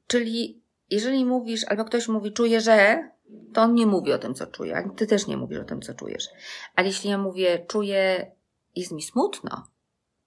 Czyli 0.06 0.62
jeżeli 0.90 1.24
mówisz, 1.24 1.64
albo 1.64 1.84
ktoś 1.84 2.08
mówi, 2.08 2.32
czuję, 2.32 2.60
że, 2.60 3.10
to 3.52 3.62
on 3.62 3.74
nie 3.74 3.86
mówi 3.86 4.12
o 4.12 4.18
tym, 4.18 4.34
co 4.34 4.46
czuje, 4.46 4.90
ty 4.96 5.06
też 5.06 5.26
nie 5.26 5.36
mówisz 5.36 5.58
o 5.58 5.64
tym, 5.64 5.82
co 5.82 5.94
czujesz. 5.94 6.28
Ale 6.76 6.86
jeśli 6.86 7.10
ja 7.10 7.18
mówię, 7.18 7.66
czuję, 7.68 8.30
jest 8.76 8.92
mi 8.92 9.02
smutno, 9.02 9.66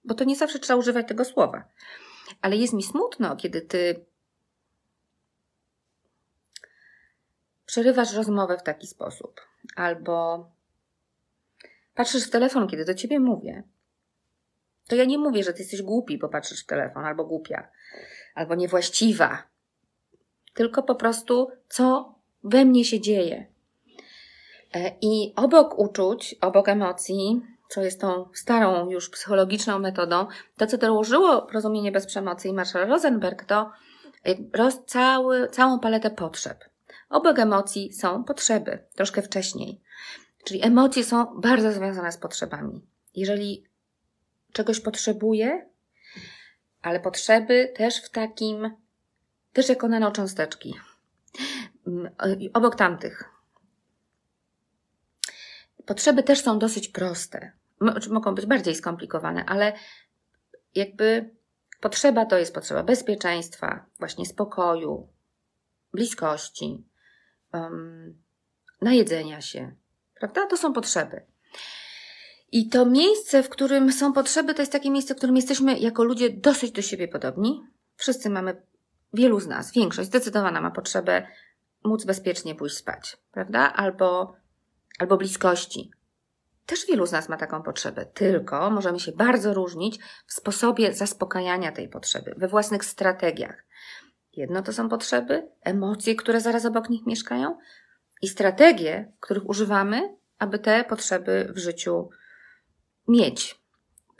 bo 0.04 0.14
to 0.14 0.24
nie 0.24 0.36
zawsze 0.36 0.58
trzeba 0.58 0.78
używać 0.78 1.08
tego 1.08 1.24
słowa, 1.24 1.64
ale 2.40 2.56
jest 2.56 2.72
mi 2.72 2.82
smutno, 2.82 3.36
kiedy 3.36 3.60
ty 3.60 4.04
przerywasz 7.66 8.14
rozmowę 8.14 8.58
w 8.58 8.62
taki 8.62 8.86
sposób, 8.86 9.40
albo 9.76 10.46
patrzysz 11.94 12.26
w 12.26 12.30
telefon, 12.30 12.68
kiedy 12.68 12.84
do 12.84 12.94
ciebie 12.94 13.20
mówię. 13.20 13.62
To 14.88 14.96
ja 14.96 15.04
nie 15.04 15.18
mówię, 15.18 15.42
że 15.44 15.52
ty 15.52 15.62
jesteś 15.62 15.82
głupi, 15.82 16.18
bo 16.18 16.28
patrzysz 16.28 16.62
w 16.62 16.66
telefon, 16.66 17.04
albo 17.04 17.24
głupia, 17.24 17.68
albo 18.34 18.54
niewłaściwa, 18.54 19.42
tylko 20.54 20.82
po 20.82 20.94
prostu, 20.94 21.50
co 21.68 22.17
we 22.44 22.64
mnie 22.64 22.84
się 22.84 23.00
dzieje. 23.00 23.46
E, 24.74 24.92
I 25.00 25.32
obok 25.36 25.78
uczuć, 25.78 26.34
obok 26.40 26.68
emocji, 26.68 27.42
co 27.68 27.82
jest 27.82 28.00
tą 28.00 28.28
starą 28.34 28.90
już 28.90 29.10
psychologiczną 29.10 29.78
metodą, 29.78 30.26
to 30.56 30.66
co 30.66 30.78
dołożyło 30.78 31.46
rozumienie 31.52 31.92
bez 31.92 32.06
przemocy 32.06 32.48
i 32.48 32.52
Marshall 32.52 32.88
Rosenberg, 32.88 33.44
to 33.44 33.70
e, 34.26 34.34
roz, 34.52 34.84
cały, 34.86 35.48
całą 35.48 35.78
paletę 35.78 36.10
potrzeb. 36.10 36.64
Obok 37.10 37.38
emocji 37.38 37.92
są 37.92 38.24
potrzeby, 38.24 38.78
troszkę 38.94 39.22
wcześniej. 39.22 39.80
Czyli 40.44 40.66
emocje 40.66 41.04
są 41.04 41.40
bardzo 41.40 41.72
związane 41.72 42.12
z 42.12 42.16
potrzebami. 42.16 42.86
Jeżeli 43.14 43.64
czegoś 44.52 44.80
potrzebuję, 44.80 45.68
ale 46.82 47.00
potrzeby 47.00 47.72
też 47.76 48.02
w 48.02 48.10
takim, 48.10 48.70
też 49.52 49.68
jako 49.68 49.88
nanocząsteczki. 49.88 50.74
Mm, 51.88 52.12
obok 52.54 52.76
tamtych. 52.76 53.24
potrzeby 55.86 56.22
też 56.22 56.40
są 56.40 56.58
dosyć 56.58 56.88
proste. 56.88 57.52
Mogą 58.10 58.34
być 58.34 58.46
bardziej 58.46 58.74
skomplikowane, 58.74 59.44
ale 59.44 59.72
jakby 60.74 61.30
potrzeba 61.80 62.26
to 62.26 62.38
jest 62.38 62.54
potrzeba 62.54 62.82
bezpieczeństwa, 62.82 63.86
właśnie 63.98 64.26
spokoju, 64.26 65.08
bliskości, 65.92 66.84
um, 67.52 68.22
najedzenia 68.80 69.40
się, 69.40 69.74
prawda? 70.14 70.46
To 70.46 70.56
są 70.56 70.72
potrzeby. 70.72 71.22
I 72.52 72.68
to 72.68 72.86
miejsce, 72.86 73.42
w 73.42 73.48
którym 73.48 73.92
są 73.92 74.12
potrzeby, 74.12 74.54
to 74.54 74.62
jest 74.62 74.72
takie 74.72 74.90
miejsce, 74.90 75.14
w 75.14 75.18
którym 75.18 75.36
jesteśmy 75.36 75.78
jako 75.78 76.04
ludzie 76.04 76.30
dosyć 76.30 76.72
do 76.72 76.82
siebie 76.82 77.08
podobni. 77.08 77.62
Wszyscy 77.96 78.30
mamy, 78.30 78.62
wielu 79.12 79.40
z 79.40 79.46
nas, 79.46 79.72
większość 79.72 80.08
zdecydowana 80.08 80.60
ma 80.60 80.70
potrzebę 80.70 81.26
móc 81.84 82.04
bezpiecznie 82.04 82.54
pójść 82.54 82.76
spać, 82.76 83.16
prawda? 83.32 83.72
Albo, 83.72 84.36
albo 84.98 85.16
bliskości. 85.16 85.90
Też 86.66 86.86
wielu 86.86 87.06
z 87.06 87.12
nas 87.12 87.28
ma 87.28 87.36
taką 87.36 87.62
potrzebę, 87.62 88.06
tylko 88.06 88.70
możemy 88.70 89.00
się 89.00 89.12
bardzo 89.12 89.54
różnić 89.54 89.98
w 90.26 90.32
sposobie 90.32 90.94
zaspokajania 90.94 91.72
tej 91.72 91.88
potrzeby, 91.88 92.34
we 92.36 92.48
własnych 92.48 92.84
strategiach. 92.84 93.64
Jedno 94.32 94.62
to 94.62 94.72
są 94.72 94.88
potrzeby, 94.88 95.48
emocje, 95.62 96.14
które 96.16 96.40
zaraz 96.40 96.64
obok 96.64 96.90
nich 96.90 97.06
mieszkają 97.06 97.58
i 98.22 98.28
strategie, 98.28 99.12
których 99.20 99.48
używamy, 99.48 100.16
aby 100.38 100.58
te 100.58 100.84
potrzeby 100.84 101.52
w 101.54 101.58
życiu 101.58 102.08
mieć. 103.08 103.60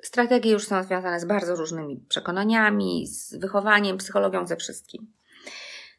Strategie 0.02 0.50
już 0.50 0.66
są 0.66 0.82
związane 0.82 1.20
z 1.20 1.24
bardzo 1.24 1.56
różnymi 1.56 2.04
przekonaniami, 2.08 3.06
z 3.06 3.36
wychowaniem, 3.36 3.98
psychologią, 3.98 4.46
ze 4.46 4.56
wszystkim. 4.56 5.12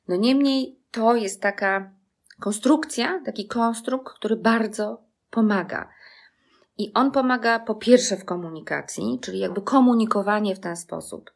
No 0.09 0.15
niemniej 0.15 0.79
to 0.91 1.15
jest 1.15 1.41
taka 1.41 1.91
konstrukcja, 2.39 3.21
taki 3.25 3.47
konstrukt, 3.47 4.13
który 4.13 4.35
bardzo 4.35 5.01
pomaga. 5.29 5.89
I 6.77 6.93
on 6.93 7.11
pomaga 7.11 7.59
po 7.59 7.75
pierwsze 7.75 8.17
w 8.17 8.25
komunikacji, 8.25 9.19
czyli 9.21 9.39
jakby 9.39 9.61
komunikowanie 9.61 10.55
w 10.55 10.59
ten 10.59 10.77
sposób. 10.77 11.31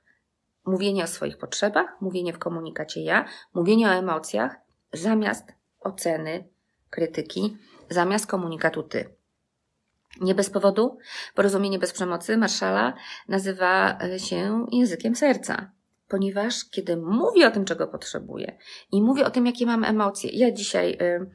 Mówienie 0.66 1.04
o 1.04 1.08
swoich 1.08 1.38
potrzebach, 1.38 2.02
mówienie 2.02 2.34
w 2.34 2.40
komunikacie 2.40 3.04
ja, 3.04 3.26
mówienie 3.54 3.88
o 3.88 3.94
emocjach, 3.94 4.56
zamiast 4.94 5.54
oceny, 5.80 6.50
krytyki, 6.90 7.58
zamiast 7.90 8.28
komunikatu 8.28 8.84
ty. 8.84 9.16
Nie 10.22 10.36
bez 10.36 10.50
powodu 10.50 10.98
porozumienie 11.36 11.80
bez 11.80 11.94
przemocy 11.94 12.38
Marszala 12.38 12.94
nazywa 13.28 14.00
się 14.18 14.66
językiem 14.72 15.16
serca, 15.16 15.72
ponieważ 16.08 16.66
kiedy 16.66 16.98
mówię 16.98 17.48
o 17.48 17.52
tym, 17.52 17.66
czego 17.66 17.88
potrzebuję 17.88 18.58
i 18.92 19.02
mówię 19.02 19.26
o 19.26 19.32
tym, 19.32 19.46
jakie 19.46 19.66
mam 19.66 19.84
emocje. 19.84 20.30
Ja 20.34 20.52
dzisiaj 20.52 20.98
y, 21.02 21.30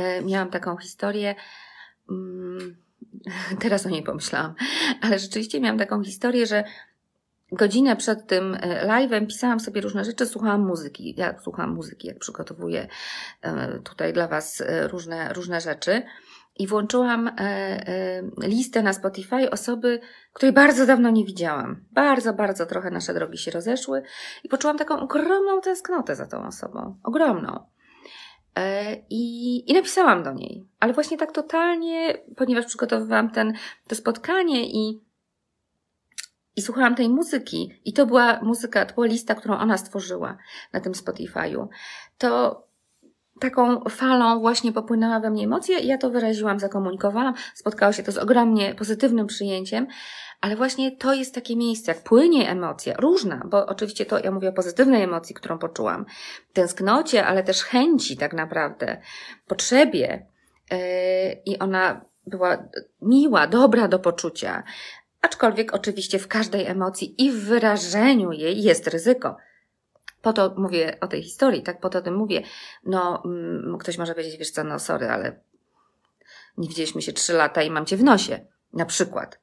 y, 0.00 0.24
miałam 0.24 0.50
taką 0.50 0.76
historię. 0.76 1.34
Y, 2.10 2.14
teraz 3.62 3.86
o 3.86 3.88
niej 3.88 4.02
pomyślałam, 4.02 4.54
ale 5.00 5.18
rzeczywiście 5.18 5.60
miałam 5.60 5.78
taką 5.78 6.04
historię, 6.04 6.46
że 6.46 6.64
godzinę 7.52 7.96
przed 7.96 8.26
tym 8.26 8.56
live'em 8.86 9.26
pisałam 9.26 9.60
sobie 9.60 9.80
różne 9.80 10.04
rzeczy, 10.04 10.26
słuchałam 10.26 10.66
muzyki. 10.66 11.14
Ja 11.16 11.40
słucham 11.40 11.74
muzyki, 11.74 12.08
jak 12.08 12.18
przygotowuję 12.18 12.88
tutaj 13.84 14.12
dla 14.12 14.28
Was 14.28 14.62
różne, 14.88 15.32
różne 15.32 15.60
rzeczy 15.60 16.02
i 16.62 16.66
włączyłam 16.66 17.28
e, 17.28 17.32
e, 17.38 18.22
listę 18.42 18.82
na 18.82 18.92
Spotify 18.92 19.50
osoby, 19.50 20.00
której 20.32 20.52
bardzo 20.52 20.86
dawno 20.86 21.10
nie 21.10 21.24
widziałam. 21.24 21.84
Bardzo, 21.92 22.34
bardzo 22.34 22.66
trochę 22.66 22.90
nasze 22.90 23.14
drogi 23.14 23.38
się 23.38 23.50
rozeszły 23.50 24.02
i 24.44 24.48
poczułam 24.48 24.78
taką 24.78 25.00
ogromną 25.00 25.60
tęsknotę 25.60 26.16
za 26.16 26.26
tą 26.26 26.46
osobą. 26.46 26.98
Ogromną. 27.02 27.66
E, 28.56 28.96
I, 29.10 29.70
I 29.70 29.74
napisałam 29.74 30.22
do 30.22 30.32
niej, 30.32 30.68
ale 30.80 30.92
właśnie 30.92 31.18
tak 31.18 31.32
totalnie, 31.32 32.18
ponieważ 32.36 32.66
przygotowywałam 32.66 33.30
ten, 33.30 33.52
to 33.88 33.94
spotkanie 33.94 34.70
i, 34.70 35.00
i 36.56 36.62
słuchałam 36.62 36.94
tej 36.94 37.08
muzyki, 37.08 37.80
i 37.84 37.92
to 37.92 38.06
była 38.06 38.40
muzyka, 38.42 38.86
to 38.86 38.94
była 38.94 39.06
lista, 39.06 39.34
którą 39.34 39.58
ona 39.58 39.78
stworzyła 39.78 40.36
na 40.72 40.80
tym 40.80 40.92
Spotify'u, 40.92 41.68
to 42.18 42.62
taką 43.42 43.80
falą 43.80 44.40
właśnie 44.40 44.72
popłynęła 44.72 45.20
we 45.20 45.30
mnie 45.30 45.44
emocja 45.44 45.78
i 45.78 45.86
ja 45.86 45.98
to 45.98 46.10
wyraziłam, 46.10 46.60
zakomunikowałam. 46.60 47.34
Spotkało 47.54 47.92
się 47.92 48.02
to 48.02 48.12
z 48.12 48.18
ogromnie 48.18 48.74
pozytywnym 48.74 49.26
przyjęciem, 49.26 49.86
ale 50.40 50.56
właśnie 50.56 50.96
to 50.96 51.14
jest 51.14 51.34
takie 51.34 51.56
miejsce, 51.56 51.92
jak 51.92 52.02
płynie 52.02 52.50
emocja, 52.50 52.94
różna, 52.98 53.42
bo 53.44 53.66
oczywiście 53.66 54.06
to 54.06 54.18
ja 54.18 54.30
mówię 54.30 54.48
o 54.48 54.52
pozytywnej 54.52 55.02
emocji, 55.02 55.34
którą 55.34 55.58
poczułam, 55.58 56.06
tęsknocie, 56.52 57.26
ale 57.26 57.42
też 57.42 57.62
chęci 57.62 58.16
tak 58.16 58.32
naprawdę, 58.32 59.00
potrzebie 59.46 60.26
yy, 60.70 60.78
i 61.46 61.58
ona 61.58 62.04
była 62.26 62.68
miła, 63.02 63.46
dobra 63.46 63.88
do 63.88 63.98
poczucia. 63.98 64.62
Aczkolwiek 65.20 65.74
oczywiście 65.74 66.18
w 66.18 66.28
każdej 66.28 66.66
emocji 66.66 67.14
i 67.18 67.30
w 67.30 67.44
wyrażeniu 67.44 68.32
jej 68.32 68.62
jest 68.62 68.88
ryzyko 68.88 69.36
po 70.22 70.32
to 70.32 70.54
mówię 70.56 70.96
o 71.00 71.06
tej 71.06 71.22
historii, 71.22 71.62
tak 71.62 71.80
po 71.80 71.88
to 71.88 71.98
o 71.98 72.02
tym 72.02 72.14
mówię. 72.14 72.42
No, 72.84 73.22
mm, 73.24 73.78
ktoś 73.78 73.98
może 73.98 74.14
powiedzieć, 74.14 74.38
wiesz 74.38 74.50
co, 74.50 74.64
no 74.64 74.78
sorry, 74.78 75.08
ale 75.08 75.40
nie 76.58 76.68
widzieliśmy 76.68 77.02
się 77.02 77.12
trzy 77.12 77.32
lata 77.32 77.62
i 77.62 77.70
mam 77.70 77.86
cię 77.86 77.96
w 77.96 78.04
nosie. 78.04 78.46
Na 78.72 78.86
przykład. 78.86 79.40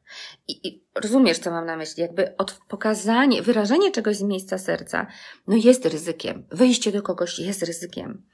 I, 0.48 0.68
I, 0.68 0.84
rozumiesz, 0.96 1.40
co 1.40 1.52
mam 1.52 1.66
na 1.66 1.78
myśli? 1.78 2.02
Jakby 2.02 2.38
od 2.38 2.60
pokazanie, 2.68 3.42
wyrażenie 3.42 3.92
czegoś 3.92 4.18
z 4.18 4.22
miejsca 4.22 4.58
serca, 4.58 5.08
no 5.48 5.56
jest 5.56 5.86
ryzykiem. 5.86 6.48
Wyjście 6.52 6.92
do 6.92 7.02
kogoś 7.02 7.40
jest 7.40 7.64
ryzykiem. 7.64 8.26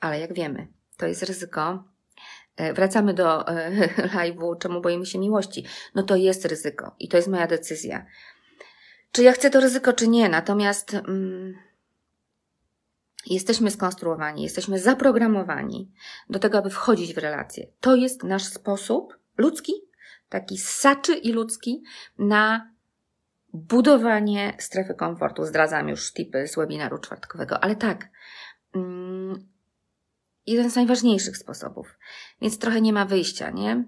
Ale 0.00 0.20
jak 0.20 0.34
wiemy, 0.34 0.68
to 0.96 1.06
jest 1.06 1.22
ryzyko. 1.22 1.84
E, 2.56 2.72
wracamy 2.72 3.14
do 3.14 3.48
e, 3.48 3.70
live'u, 4.16 4.58
czemu 4.58 4.80
boimy 4.80 5.06
się 5.06 5.18
miłości. 5.18 5.64
No 5.94 6.02
to 6.02 6.16
jest 6.16 6.44
ryzyko 6.44 6.94
i 6.98 7.08
to 7.08 7.16
jest 7.16 7.28
moja 7.28 7.46
decyzja. 7.46 8.06
Czy 9.12 9.22
ja 9.22 9.32
chcę 9.32 9.50
to 9.50 9.60
ryzyko, 9.60 9.92
czy 9.92 10.08
nie. 10.08 10.28
Natomiast 10.28 10.94
mm, 10.94 11.54
Jesteśmy 13.26 13.70
skonstruowani, 13.70 14.42
jesteśmy 14.42 14.78
zaprogramowani 14.78 15.90
do 16.30 16.38
tego, 16.38 16.58
aby 16.58 16.70
wchodzić 16.70 17.14
w 17.14 17.18
relacje. 17.18 17.66
To 17.80 17.96
jest 17.96 18.22
nasz 18.22 18.44
sposób 18.44 19.18
ludzki, 19.38 19.72
taki 20.28 20.58
saczy 20.58 21.14
i 21.14 21.32
ludzki, 21.32 21.82
na 22.18 22.74
budowanie 23.52 24.56
strefy 24.58 24.94
komfortu. 24.94 25.44
Zdradzam 25.44 25.88
już 25.88 26.12
tipy 26.12 26.48
z 26.48 26.56
webinaru 26.56 26.98
czwartkowego, 26.98 27.64
ale 27.64 27.76
tak, 27.76 28.08
mm, 28.74 29.53
jeden 30.46 30.70
z 30.70 30.76
najważniejszych 30.76 31.36
sposobów. 31.36 31.98
Więc 32.42 32.58
trochę 32.58 32.80
nie 32.80 32.92
ma 32.92 33.04
wyjścia, 33.04 33.50
nie? 33.50 33.84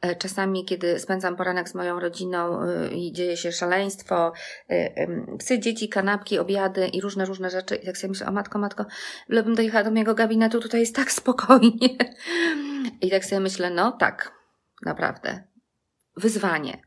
E, 0.00 0.16
czasami, 0.16 0.64
kiedy 0.64 0.98
spędzam 0.98 1.36
poranek 1.36 1.68
z 1.68 1.74
moją 1.74 2.00
rodziną 2.00 2.62
e, 2.62 2.88
i 2.88 3.12
dzieje 3.12 3.36
się 3.36 3.52
szaleństwo, 3.52 4.32
e, 4.68 5.06
psy, 5.38 5.58
dzieci, 5.58 5.88
kanapki, 5.88 6.38
obiady 6.38 6.88
i 6.88 7.00
różne, 7.00 7.24
różne 7.24 7.50
rzeczy, 7.50 7.76
i 7.76 7.86
tak 7.86 7.98
sobie 7.98 8.08
myślę, 8.08 8.26
o 8.26 8.32
matko, 8.32 8.58
matko, 8.58 8.84
bym 9.28 9.54
dojechała 9.54 9.84
do 9.84 9.90
mojego 9.90 10.14
gabinetu, 10.14 10.60
tutaj 10.60 10.80
jest 10.80 10.96
tak 10.96 11.12
spokojnie. 11.12 11.88
I 13.02 13.10
tak 13.10 13.24
sobie 13.24 13.40
myślę, 13.40 13.70
no 13.70 13.92
tak, 13.92 14.32
naprawdę. 14.84 15.44
Wyzwanie. 16.16 16.82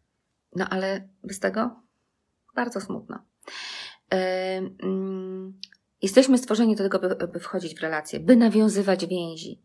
No 0.56 0.66
ale 0.70 1.10
bez 1.24 1.40
tego 1.40 1.82
bardzo 2.56 2.82
smutno. 2.82 3.20
Jesteśmy 6.02 6.38
stworzeni 6.38 6.76
do 6.76 6.90
tego, 6.90 7.00
by, 7.00 7.28
by 7.28 7.40
wchodzić 7.40 7.76
w 7.76 7.82
relacje, 7.82 8.20
by 8.20 8.36
nawiązywać 8.36 9.06
więzi. 9.06 9.62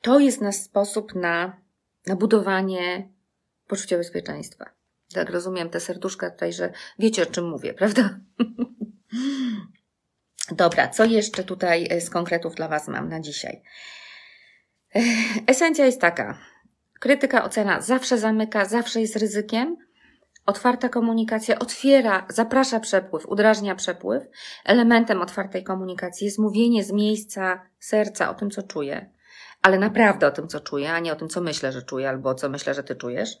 To 0.00 0.18
jest 0.18 0.40
nasz 0.40 0.56
sposób 0.56 1.14
na, 1.14 1.56
na 2.06 2.16
budowanie 2.16 3.08
poczucia 3.66 3.96
bezpieczeństwa. 3.96 4.70
Tak 5.14 5.30
rozumiem 5.30 5.70
te 5.70 5.80
serduszka 5.80 6.30
tutaj, 6.30 6.52
że 6.52 6.72
wiecie 6.98 7.22
o 7.22 7.26
czym 7.26 7.48
mówię, 7.48 7.74
prawda? 7.74 8.10
Dobra, 10.50 10.88
co 10.88 11.04
jeszcze 11.04 11.44
tutaj 11.44 11.86
e, 11.90 12.00
z 12.00 12.10
konkretów 12.10 12.54
dla 12.54 12.68
Was 12.68 12.88
mam 12.88 13.08
na 13.08 13.20
dzisiaj? 13.20 13.62
E, 14.94 15.00
esencja 15.46 15.86
jest 15.86 16.00
taka. 16.00 16.38
Krytyka, 17.00 17.44
ocena 17.44 17.80
zawsze 17.80 18.18
zamyka, 18.18 18.64
zawsze 18.64 19.00
jest 19.00 19.16
ryzykiem, 19.16 19.76
Otwarta 20.46 20.88
komunikacja 20.88 21.58
otwiera, 21.58 22.26
zaprasza 22.28 22.80
przepływ, 22.80 23.26
udrażnia 23.26 23.74
przepływ. 23.74 24.22
Elementem 24.64 25.22
otwartej 25.22 25.64
komunikacji 25.64 26.24
jest 26.24 26.38
mówienie 26.38 26.84
z 26.84 26.92
miejsca 26.92 27.60
serca 27.78 28.30
o 28.30 28.34
tym, 28.34 28.50
co 28.50 28.62
czuję, 28.62 29.10
ale 29.62 29.78
naprawdę 29.78 30.26
o 30.26 30.30
tym, 30.30 30.48
co 30.48 30.60
czuję, 30.60 30.92
a 30.92 30.98
nie 30.98 31.12
o 31.12 31.16
tym, 31.16 31.28
co 31.28 31.40
myślę, 31.40 31.72
że 31.72 31.82
czuję, 31.82 32.08
albo 32.08 32.34
co 32.34 32.48
myślę, 32.48 32.74
że 32.74 32.82
ty 32.82 32.96
czujesz. 32.96 33.38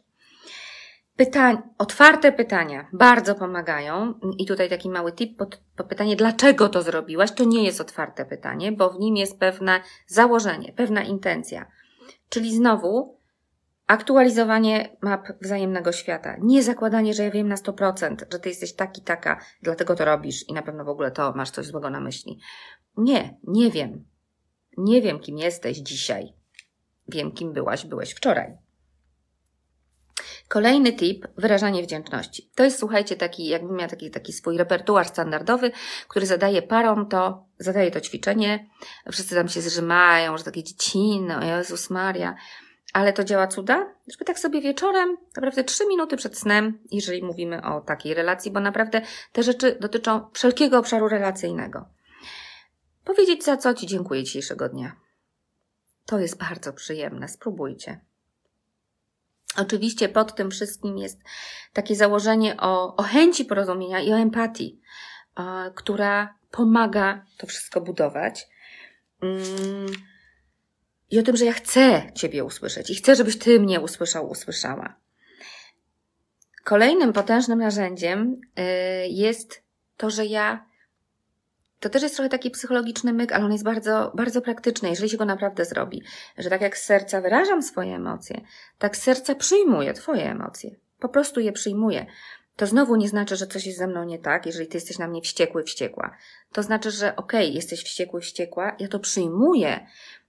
Pytań, 1.16 1.58
otwarte 1.78 2.32
pytania 2.32 2.88
bardzo 2.92 3.34
pomagają. 3.34 4.14
I 4.38 4.46
tutaj 4.46 4.68
taki 4.68 4.90
mały 4.90 5.12
tip 5.12 5.38
pod, 5.38 5.60
pod 5.76 5.86
pytanie, 5.86 6.16
dlaczego 6.16 6.68
to 6.68 6.82
zrobiłaś? 6.82 7.32
To 7.32 7.44
nie 7.44 7.64
jest 7.64 7.80
otwarte 7.80 8.24
pytanie, 8.24 8.72
bo 8.72 8.90
w 8.90 8.98
nim 8.98 9.16
jest 9.16 9.38
pewne 9.38 9.80
założenie, 10.06 10.72
pewna 10.72 11.02
intencja. 11.02 11.66
Czyli 12.28 12.56
znowu 12.56 13.18
Aktualizowanie 13.86 14.96
map 15.00 15.28
wzajemnego 15.40 15.92
świata. 15.92 16.36
Nie 16.40 16.62
zakładanie, 16.62 17.14
że 17.14 17.22
ja 17.22 17.30
wiem 17.30 17.48
na 17.48 17.54
100%, 17.54 18.16
że 18.32 18.38
ty 18.38 18.48
jesteś 18.48 18.74
taki, 18.74 19.02
taka, 19.02 19.40
dlatego 19.62 19.94
to 19.94 20.04
robisz 20.04 20.48
i 20.48 20.52
na 20.52 20.62
pewno 20.62 20.84
w 20.84 20.88
ogóle 20.88 21.10
to 21.10 21.32
masz 21.32 21.50
coś 21.50 21.66
złego 21.66 21.90
na 21.90 22.00
myśli. 22.00 22.40
Nie, 22.96 23.36
nie 23.42 23.70
wiem. 23.70 24.04
Nie 24.78 25.02
wiem, 25.02 25.20
kim 25.20 25.38
jesteś 25.38 25.78
dzisiaj. 25.78 26.32
wiem, 27.08 27.32
kim 27.32 27.52
byłaś, 27.52 27.86
byłeś 27.86 28.10
wczoraj. 28.10 28.56
Kolejny 30.48 30.92
tip, 30.92 31.26
wyrażanie 31.36 31.82
wdzięczności. 31.82 32.50
To 32.54 32.64
jest, 32.64 32.78
słuchajcie, 32.78 33.16
taki, 33.16 33.46
jakbym 33.46 33.76
miał 33.76 33.88
taki, 33.88 34.10
taki 34.10 34.32
swój 34.32 34.58
repertuar 34.58 35.08
standardowy, 35.08 35.70
który 36.08 36.26
zadaje 36.26 36.62
parom 36.62 37.08
to, 37.08 37.46
zadaje 37.58 37.90
to 37.90 38.00
ćwiczenie. 38.00 38.66
Wszyscy 39.12 39.34
tam 39.34 39.48
się 39.48 39.60
zrzymają, 39.60 40.38
że 40.38 40.44
takie 40.44 40.62
dzieciny, 40.62 41.38
o 41.38 41.44
Jezus 41.44 41.90
Maria. 41.90 42.34
Ale 42.94 43.12
to 43.12 43.24
działa 43.24 43.46
cuda, 43.46 43.94
żeby 44.12 44.24
tak 44.24 44.38
sobie 44.38 44.60
wieczorem, 44.60 45.16
naprawdę 45.36 45.64
trzy 45.64 45.86
minuty 45.86 46.16
przed 46.16 46.38
snem, 46.38 46.78
jeżeli 46.90 47.22
mówimy 47.22 47.62
o 47.62 47.80
takiej 47.80 48.14
relacji, 48.14 48.50
bo 48.50 48.60
naprawdę 48.60 49.02
te 49.32 49.42
rzeczy 49.42 49.76
dotyczą 49.80 50.30
wszelkiego 50.32 50.78
obszaru 50.78 51.08
relacyjnego. 51.08 51.88
Powiedzieć, 53.04 53.44
za 53.44 53.56
co 53.56 53.74
Ci 53.74 53.86
dziękuję 53.86 54.24
dzisiejszego 54.24 54.68
dnia. 54.68 54.96
To 56.06 56.18
jest 56.18 56.38
bardzo 56.38 56.72
przyjemne, 56.72 57.28
spróbujcie. 57.28 58.00
Oczywiście 59.56 60.08
pod 60.08 60.34
tym 60.34 60.50
wszystkim 60.50 60.98
jest 60.98 61.20
takie 61.72 61.96
założenie 61.96 62.56
o, 62.56 62.96
o 62.96 63.02
chęci 63.02 63.44
porozumienia 63.44 64.00
i 64.00 64.12
o 64.12 64.16
empatii, 64.16 64.80
e, 65.36 65.70
która 65.74 66.34
pomaga 66.50 67.24
to 67.38 67.46
wszystko 67.46 67.80
budować. 67.80 68.46
Mm, 69.22 69.86
I 71.10 71.18
o 71.18 71.22
tym, 71.22 71.36
że 71.36 71.44
ja 71.44 71.52
chcę 71.52 72.12
Ciebie 72.14 72.44
usłyszeć 72.44 72.90
i 72.90 72.94
chcę, 72.94 73.16
żebyś 73.16 73.38
Ty 73.38 73.60
mnie 73.60 73.80
usłyszał, 73.80 74.30
usłyszała. 74.30 74.96
Kolejnym 76.64 77.12
potężnym 77.12 77.58
narzędziem 77.58 78.40
y, 78.58 78.62
jest 79.08 79.62
to, 79.96 80.10
że 80.10 80.26
ja 80.26 80.66
to 81.84 81.90
też 81.90 82.02
jest 82.02 82.14
trochę 82.14 82.28
taki 82.28 82.50
psychologiczny 82.50 83.12
myk, 83.12 83.32
ale 83.32 83.44
on 83.44 83.52
jest 83.52 83.64
bardzo, 83.64 84.12
bardzo 84.14 84.40
praktyczny, 84.40 84.88
jeżeli 84.88 85.10
się 85.10 85.16
go 85.16 85.24
naprawdę 85.24 85.64
zrobi. 85.64 86.02
Że 86.38 86.50
tak 86.50 86.60
jak 86.60 86.78
z 86.78 86.84
serca 86.84 87.20
wyrażam 87.20 87.62
swoje 87.62 87.94
emocje, 87.94 88.40
tak 88.78 88.96
z 88.96 89.02
serca 89.02 89.34
przyjmuję 89.34 89.94
Twoje 89.94 90.30
emocje. 90.30 90.70
Po 90.98 91.08
prostu 91.08 91.40
je 91.40 91.52
przyjmuję. 91.52 92.06
To 92.56 92.66
znowu 92.66 92.96
nie 92.96 93.08
znaczy, 93.08 93.36
że 93.36 93.46
coś 93.46 93.66
jest 93.66 93.78
ze 93.78 93.86
mną 93.86 94.04
nie 94.04 94.18
tak, 94.18 94.46
jeżeli 94.46 94.66
Ty 94.66 94.76
jesteś 94.76 94.98
na 94.98 95.08
mnie 95.08 95.22
wściekły, 95.22 95.64
wściekła. 95.64 96.16
To 96.52 96.62
znaczy, 96.62 96.90
że 96.90 97.16
okej, 97.16 97.46
okay, 97.46 97.54
jesteś 97.54 97.84
wściekły, 97.84 98.20
wściekła, 98.20 98.76
ja 98.78 98.88
to 98.88 98.98
przyjmuję, 98.98 99.86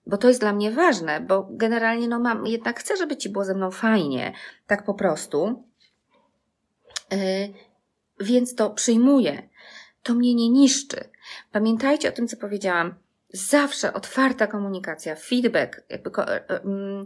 bo 0.08 0.18
to 0.18 0.28
jest 0.28 0.40
dla 0.40 0.54
mnie 0.54 0.72
ważne, 0.72 1.22
bo 1.22 1.48
generalnie 1.52 2.08
no 2.08 2.20
mam, 2.20 2.48
jednak 2.48 2.80
chcę, 2.80 2.98
żeby 2.98 3.18
Ci 3.18 3.30
było 3.30 3.46
ze 3.46 3.54
mną 3.54 3.72
fajnie, 3.72 4.34
tak 4.68 4.86
po 4.86 4.94
prostu. 4.94 5.64
Yy, 7.12 7.18
więc 8.20 8.56
to 8.56 8.70
przyjmuję 8.70 9.50
to 10.06 10.14
mnie 10.14 10.36
nie 10.36 10.50
niszczy. 10.50 11.10
Pamiętajcie 11.52 12.10
o 12.10 12.12
tym, 12.12 12.28
co 12.28 12.38
powiedziałam. 12.38 12.96
Zawsze 13.30 13.94
otwarta 13.94 14.48
komunikacja, 14.48 15.16
feedback, 15.16 15.82
jakby, 15.90 16.12
mm, 16.20 17.06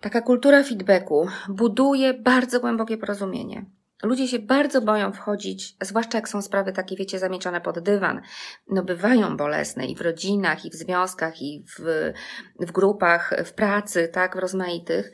taka 0.00 0.20
kultura 0.20 0.62
feedbacku 0.64 1.28
buduje 1.48 2.14
bardzo 2.14 2.60
głębokie 2.60 2.98
porozumienie. 2.98 3.64
Ludzie 4.02 4.28
się 4.28 4.38
bardzo 4.38 4.80
boją 4.80 5.12
wchodzić, 5.12 5.76
zwłaszcza 5.80 6.18
jak 6.18 6.28
są 6.28 6.42
sprawy 6.42 6.72
takie, 6.72 6.96
wiecie, 6.96 7.18
zamieczane 7.18 7.60
pod 7.60 7.78
dywan. 7.78 8.20
No 8.70 8.82
bywają 8.84 9.36
bolesne 9.36 9.86
i 9.86 9.96
w 9.96 10.00
rodzinach, 10.00 10.64
i 10.64 10.70
w 10.70 10.74
związkach, 10.74 11.42
i 11.42 11.64
w, 11.78 12.12
w 12.60 12.72
grupach, 12.72 13.34
w 13.44 13.52
pracy, 13.52 14.08
tak, 14.08 14.36
w 14.36 14.38
rozmaitych 14.38 15.12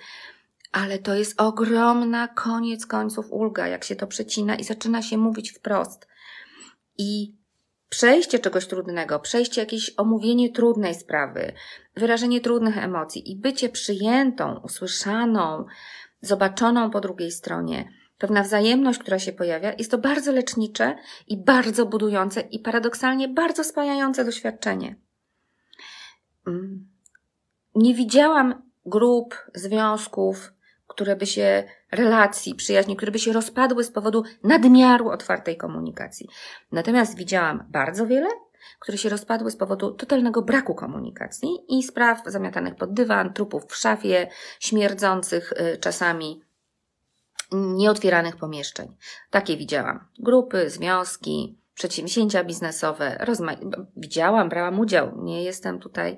ale 0.77 0.99
to 0.99 1.15
jest 1.15 1.41
ogromna, 1.41 2.29
koniec 2.29 2.87
końców 2.87 3.33
ulga, 3.33 3.67
jak 3.67 3.85
się 3.85 3.97
to 3.97 4.07
przecina 4.07 4.57
i 4.57 4.65
zaczyna 4.65 5.03
się 5.03 5.19
mówić 5.19 5.51
wprost. 5.51 6.09
I 6.99 7.37
przejście 7.89 8.39
czegoś 8.39 8.67
trudnego, 8.67 9.21
przejście 9.21 9.61
jakieś 9.61 9.93
omówienie 9.97 10.53
trudnej 10.53 10.95
sprawy, 10.95 11.53
wyrażenie 11.97 12.41
trudnych 12.41 12.79
emocji 12.79 13.33
i 13.33 13.37
bycie 13.37 13.69
przyjętą, 13.69 14.61
usłyszaną, 14.65 15.65
zobaczoną 16.21 16.91
po 16.91 17.01
drugiej 17.01 17.31
stronie, 17.31 17.93
pewna 18.19 18.43
wzajemność, 18.43 18.99
która 18.99 19.19
się 19.19 19.33
pojawia, 19.33 19.73
jest 19.73 19.91
to 19.91 19.99
bardzo 19.99 20.33
lecznicze 20.33 20.97
i 21.27 21.37
bardzo 21.37 21.87
budujące 21.87 22.41
i 22.41 22.59
paradoksalnie 22.59 23.29
bardzo 23.29 23.65
spajające 23.65 24.25
doświadczenie. 24.25 24.97
Mm. 26.47 26.89
Nie 27.75 27.95
widziałam 27.95 28.63
grup, 28.87 29.35
związków, 29.55 30.53
które 30.87 31.17
by 31.17 31.27
się, 31.27 31.65
relacji, 31.93 32.55
przyjaźni, 32.55 32.97
które 32.97 33.13
by 33.13 33.19
się 33.19 33.33
rozpadły 33.33 33.85
z 33.85 33.91
powodu 33.91 34.23
nadmiaru 34.43 35.09
otwartej 35.09 35.57
komunikacji. 35.57 36.29
Natomiast 36.73 37.17
widziałam 37.17 37.65
bardzo 37.69 38.07
wiele, 38.07 38.29
które 38.81 38.99
się 38.99 39.09
rozpadły 39.09 39.51
z 39.51 39.57
powodu 39.57 39.91
totalnego 39.91 40.43
braku 40.43 40.75
komunikacji 40.75 41.49
i 41.69 41.83
spraw 41.83 42.23
zamiatanych 42.27 42.75
pod 42.75 42.95
dywan, 42.95 43.33
trupów 43.33 43.67
w 43.67 43.77
szafie, 43.77 44.29
śmierdzących 44.61 45.53
y, 45.53 45.79
czasami, 45.79 46.46
nieotwieranych 47.53 48.37
pomieszczeń. 48.37 48.97
Takie 49.31 49.57
widziałam. 49.57 50.09
Grupy, 50.19 50.71
związki, 50.71 51.59
przedsięwzięcia 51.75 52.45
biznesowe. 52.45 53.19
Rozma- 53.21 53.87
widziałam, 53.97 54.49
brałam 54.49 54.81
udział. 54.81 55.25
Nie 55.25 55.45
jestem 55.45 55.79
tutaj. 55.79 56.17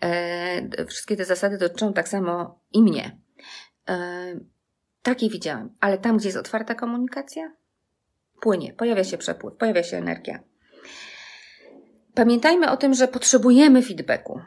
E, 0.00 0.86
wszystkie 0.86 1.16
te 1.16 1.24
zasady 1.24 1.58
dotyczą 1.58 1.92
tak 1.92 2.08
samo 2.08 2.60
i 2.72 2.82
mnie. 2.82 3.16
Takie 5.02 5.30
widziałam, 5.30 5.70
ale 5.80 5.98
tam, 5.98 6.16
gdzie 6.16 6.28
jest 6.28 6.38
otwarta 6.38 6.74
komunikacja, 6.74 7.52
płynie, 8.40 8.72
pojawia 8.72 9.04
się 9.04 9.18
przepływ, 9.18 9.54
pojawia 9.54 9.82
się 9.82 9.96
energia. 9.96 10.40
Pamiętajmy 12.14 12.70
o 12.70 12.76
tym, 12.76 12.94
że 12.94 13.08
potrzebujemy 13.08 13.82
feedbacku. 13.82 14.40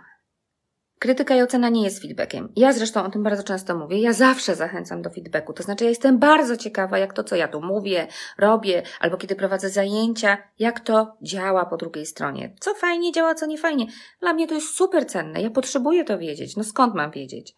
Krytyka 1.00 1.36
i 1.36 1.42
ocena 1.42 1.70
nie 1.70 1.84
jest 1.84 2.02
feedbackiem. 2.02 2.54
Ja 2.56 2.74
zresztą 2.74 3.04
o 3.04 3.10
tym 3.10 3.24
bardzo 3.24 3.44
często 3.44 3.78
mówię. 3.78 4.02
Ja 4.02 4.14
zawsze 4.14 4.56
zachęcam 4.56 5.02
do 5.02 5.10
feedbacku. 5.10 5.54
To 5.54 5.64
znaczy, 5.64 5.84
ja 5.84 5.90
jestem 5.90 6.20
bardzo 6.20 6.58
ciekawa, 6.58 6.98
jak 6.98 7.14
to, 7.14 7.24
co 7.24 7.36
ja 7.36 7.48
tu 7.48 7.62
mówię, 7.62 8.08
robię, 8.38 8.84
albo 9.00 9.18
kiedy 9.18 9.36
prowadzę 9.36 9.70
zajęcia, 9.70 10.38
jak 10.60 10.80
to 10.80 11.18
działa 11.22 11.66
po 11.66 11.78
drugiej 11.78 12.06
stronie. 12.06 12.56
Co 12.60 12.76
fajnie 12.76 13.12
działa, 13.12 13.36
co 13.36 13.46
nie 13.46 13.58
fajnie. 13.58 13.86
Dla 14.20 14.34
mnie 14.34 14.48
to 14.48 14.54
jest 14.54 14.76
super 14.76 15.06
cenne. 15.08 15.42
Ja 15.42 15.50
potrzebuję 15.50 16.04
to 16.04 16.18
wiedzieć. 16.18 16.56
No 16.56 16.64
skąd 16.64 16.96
mam 16.96 17.12
wiedzieć? 17.12 17.56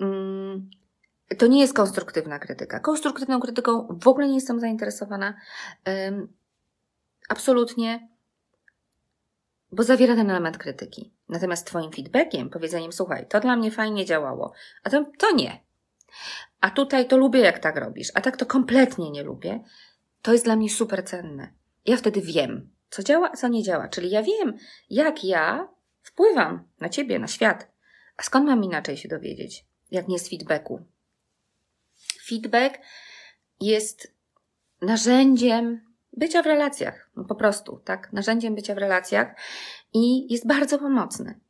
Mm, 0.00 0.70
to 1.38 1.46
nie 1.46 1.60
jest 1.60 1.74
konstruktywna 1.74 2.38
krytyka. 2.38 2.80
Konstruktywną 2.80 3.40
krytyką 3.40 3.98
w 4.02 4.08
ogóle 4.08 4.28
nie 4.28 4.34
jestem 4.34 4.60
zainteresowana. 4.60 5.34
Absolutnie, 7.28 8.08
bo 9.72 9.82
zawiera 9.82 10.16
ten 10.16 10.30
element 10.30 10.58
krytyki. 10.58 11.17
Natomiast 11.28 11.66
Twoim 11.66 11.92
feedbackiem, 11.92 12.50
powiedzeniem, 12.50 12.92
słuchaj, 12.92 13.26
to 13.28 13.40
dla 13.40 13.56
mnie 13.56 13.70
fajnie 13.70 14.04
działało, 14.04 14.52
a 14.84 14.90
to, 14.90 15.04
to 15.18 15.34
nie. 15.34 15.60
A 16.60 16.70
tutaj 16.70 17.08
to 17.08 17.16
lubię, 17.16 17.40
jak 17.40 17.58
tak 17.58 17.76
robisz, 17.76 18.08
a 18.14 18.20
tak 18.20 18.36
to 18.36 18.46
kompletnie 18.46 19.10
nie 19.10 19.22
lubię, 19.22 19.64
to 20.22 20.32
jest 20.32 20.44
dla 20.44 20.56
mnie 20.56 20.70
super 20.70 21.04
cenne. 21.04 21.52
Ja 21.86 21.96
wtedy 21.96 22.20
wiem, 22.20 22.70
co 22.90 23.02
działa, 23.02 23.30
a 23.32 23.36
co 23.36 23.48
nie 23.48 23.62
działa. 23.62 23.88
Czyli 23.88 24.10
ja 24.10 24.22
wiem, 24.22 24.56
jak 24.90 25.24
ja 25.24 25.68
wpływam 26.02 26.68
na 26.80 26.88
Ciebie, 26.88 27.18
na 27.18 27.26
świat. 27.26 27.68
A 28.16 28.22
skąd 28.22 28.46
mam 28.46 28.64
inaczej 28.64 28.96
się 28.96 29.08
dowiedzieć, 29.08 29.64
jak 29.90 30.08
nie 30.08 30.18
z 30.18 30.28
feedbacku? 30.28 30.80
Feedback 32.28 32.78
jest 33.60 34.14
narzędziem 34.80 35.88
bycia 36.12 36.42
w 36.42 36.46
relacjach, 36.46 37.10
no 37.16 37.24
po 37.24 37.34
prostu, 37.34 37.80
tak? 37.84 38.12
Narzędziem 38.12 38.54
bycia 38.54 38.74
w 38.74 38.78
relacjach 38.78 39.34
i 39.94 40.32
jest 40.32 40.46
bardzo 40.46 40.78
pomocny. 40.78 41.40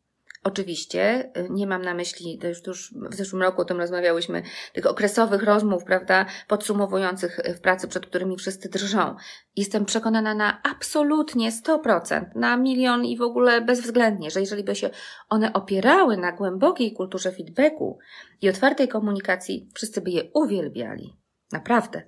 Oczywiście 0.45 1.31
y, 1.37 1.47
nie 1.51 1.67
mam 1.67 1.83
na 1.83 1.95
myśli, 1.95 2.39
to 2.39 2.49
już, 2.49 2.63
to 2.63 2.71
już 2.71 2.95
w 3.11 3.15
zeszłym 3.15 3.43
roku 3.43 3.63
o 3.63 3.65
tym 3.65 3.81
rozmawiałyśmy, 3.81 4.43
tych 4.73 4.87
okresowych 4.87 5.43
rozmów, 5.43 5.85
prawda, 5.85 6.27
podsumowujących 6.49 7.39
y, 7.39 7.55
w 7.55 7.61
pracy, 7.61 7.89
przed 7.89 8.07
którymi 8.07 8.37
wszyscy 8.37 8.69
drżą. 8.69 9.17
Jestem 9.57 9.85
przekonana 9.85 10.35
na 10.35 10.63
absolutnie 10.63 11.53
100%, 11.53 12.25
na 12.35 12.57
milion 12.57 13.05
i 13.05 13.17
w 13.17 13.23
ogóle 13.23 13.61
bezwzględnie, 13.61 14.31
że 14.31 14.41
jeżeli 14.41 14.65
by 14.65 14.75
się 14.75 14.91
one 15.29 15.53
opierały 15.53 16.17
na 16.17 16.33
głębokiej 16.33 16.93
kulturze 16.93 17.33
feedbacku 17.33 17.99
i 18.43 18.49
otwartej 18.49 18.89
komunikacji, 18.89 19.69
wszyscy 19.75 20.01
by 20.01 20.11
je 20.11 20.23
uwielbiali. 20.35 21.17
Naprawdę. 21.53 22.03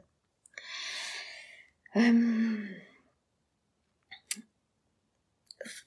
Um 1.95 2.90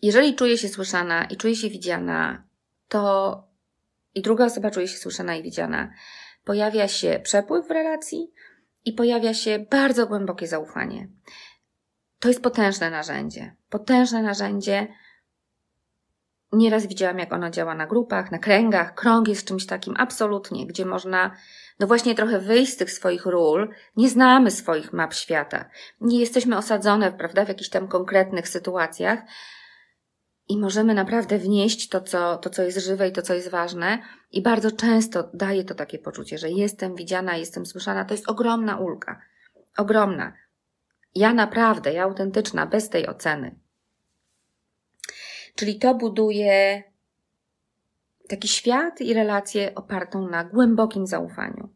jeżeli 0.01 0.35
czuję 0.35 0.57
się 0.57 0.69
słyszana 0.69 1.25
i 1.25 1.37
czuję 1.37 1.55
się 1.55 1.69
widziana, 1.69 2.43
to 2.87 3.43
i 4.15 4.21
druga 4.21 4.45
osoba 4.45 4.71
czuje 4.71 4.87
się 4.87 4.97
słyszana 4.97 5.35
i 5.35 5.43
widziana, 5.43 5.93
pojawia 6.43 6.87
się 6.87 7.19
przepływ 7.23 7.67
w 7.67 7.71
relacji 7.71 8.31
i 8.85 8.93
pojawia 8.93 9.33
się 9.33 9.65
bardzo 9.71 10.07
głębokie 10.07 10.47
zaufanie. 10.47 11.07
To 12.19 12.27
jest 12.27 12.43
potężne 12.43 12.89
narzędzie. 12.89 13.55
Potężne 13.69 14.21
narzędzie. 14.21 14.87
Nieraz 16.51 16.87
widziałam, 16.87 17.19
jak 17.19 17.33
ono 17.33 17.49
działa 17.49 17.75
na 17.75 17.87
grupach, 17.87 18.31
na 18.31 18.39
kręgach. 18.39 18.95
Krąg 18.95 19.27
jest 19.27 19.47
czymś 19.47 19.65
takim 19.65 19.93
absolutnie, 19.97 20.67
gdzie 20.67 20.85
można, 20.85 21.35
no 21.79 21.87
właśnie, 21.87 22.15
trochę 22.15 22.39
wyjść 22.39 22.73
z 22.73 22.77
tych 22.77 22.91
swoich 22.91 23.25
ról. 23.25 23.69
Nie 23.95 24.09
znamy 24.09 24.51
swoich 24.51 24.93
map 24.93 25.13
świata. 25.13 25.65
Nie 26.01 26.19
jesteśmy 26.19 26.57
osadzone, 26.57 27.11
prawda, 27.11 27.45
w 27.45 27.47
jakichś 27.47 27.69
tam 27.69 27.87
konkretnych 27.87 28.49
sytuacjach, 28.49 29.19
i 30.49 30.59
możemy 30.59 30.93
naprawdę 30.93 31.37
wnieść 31.37 31.89
to 31.89 32.01
co, 32.01 32.37
to, 32.37 32.49
co 32.49 32.63
jest 32.63 32.77
żywe 32.77 33.07
i 33.07 33.11
to, 33.11 33.21
co 33.21 33.33
jest 33.33 33.49
ważne. 33.49 33.99
I 34.31 34.41
bardzo 34.41 34.71
często 34.71 35.29
daje 35.33 35.63
to 35.63 35.75
takie 35.75 35.99
poczucie, 35.99 36.37
że 36.37 36.49
jestem 36.49 36.95
widziana, 36.95 37.37
jestem 37.37 37.65
słyszana. 37.65 38.05
To 38.05 38.13
jest 38.13 38.29
ogromna 38.29 38.77
ulga. 38.77 39.19
Ogromna. 39.77 40.33
Ja 41.15 41.33
naprawdę, 41.33 41.93
ja 41.93 42.03
autentyczna, 42.03 42.65
bez 42.65 42.89
tej 42.89 43.07
oceny. 43.07 43.55
Czyli 45.55 45.79
to 45.79 45.95
buduje 45.95 46.83
taki 48.29 48.47
świat 48.47 49.01
i 49.01 49.13
relację 49.13 49.75
opartą 49.75 50.29
na 50.29 50.43
głębokim 50.43 51.07
zaufaniu. 51.07 51.69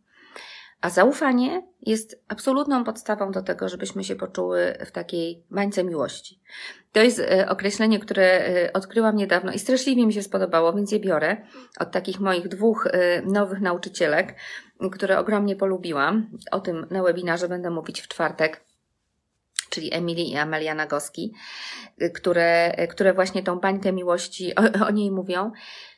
A 0.81 0.89
zaufanie 0.89 1.67
jest 1.81 2.23
absolutną 2.27 2.83
podstawą 2.83 3.31
do 3.31 3.41
tego, 3.41 3.69
żebyśmy 3.69 4.03
się 4.03 4.15
poczuły 4.15 4.77
w 4.85 4.91
takiej 4.91 5.43
bańce 5.51 5.83
miłości. 5.83 6.41
To 6.91 7.01
jest 7.01 7.19
e, 7.19 7.49
określenie, 7.49 7.99
które 7.99 8.23
e, 8.23 8.73
odkryłam 8.73 9.15
niedawno 9.15 9.51
i 9.51 9.59
straszliwie 9.59 10.05
mi 10.05 10.13
się 10.13 10.23
spodobało, 10.23 10.73
więc 10.73 10.91
je 10.91 10.99
biorę 10.99 11.37
od 11.79 11.91
takich 11.91 12.19
moich 12.19 12.47
dwóch 12.47 12.87
e, 12.87 13.21
nowych 13.21 13.61
nauczycielek, 13.61 14.35
które 14.91 15.19
ogromnie 15.19 15.55
polubiłam. 15.55 16.29
O 16.51 16.59
tym 16.59 16.87
na 16.89 17.03
webinarze 17.03 17.49
będę 17.49 17.69
mówić 17.69 18.01
w 18.01 18.07
czwartek 18.07 18.67
czyli 19.69 19.93
Emily 19.93 20.21
i 20.21 20.37
Amelia 20.37 20.75
Nagoski, 20.75 21.33
które, 22.13 22.71
które 22.89 23.13
właśnie 23.13 23.43
tą 23.43 23.59
bańkę 23.59 23.93
miłości 23.93 24.55
o, 24.55 24.85
o 24.87 24.91
niej 24.91 25.11
mówią. 25.11 25.51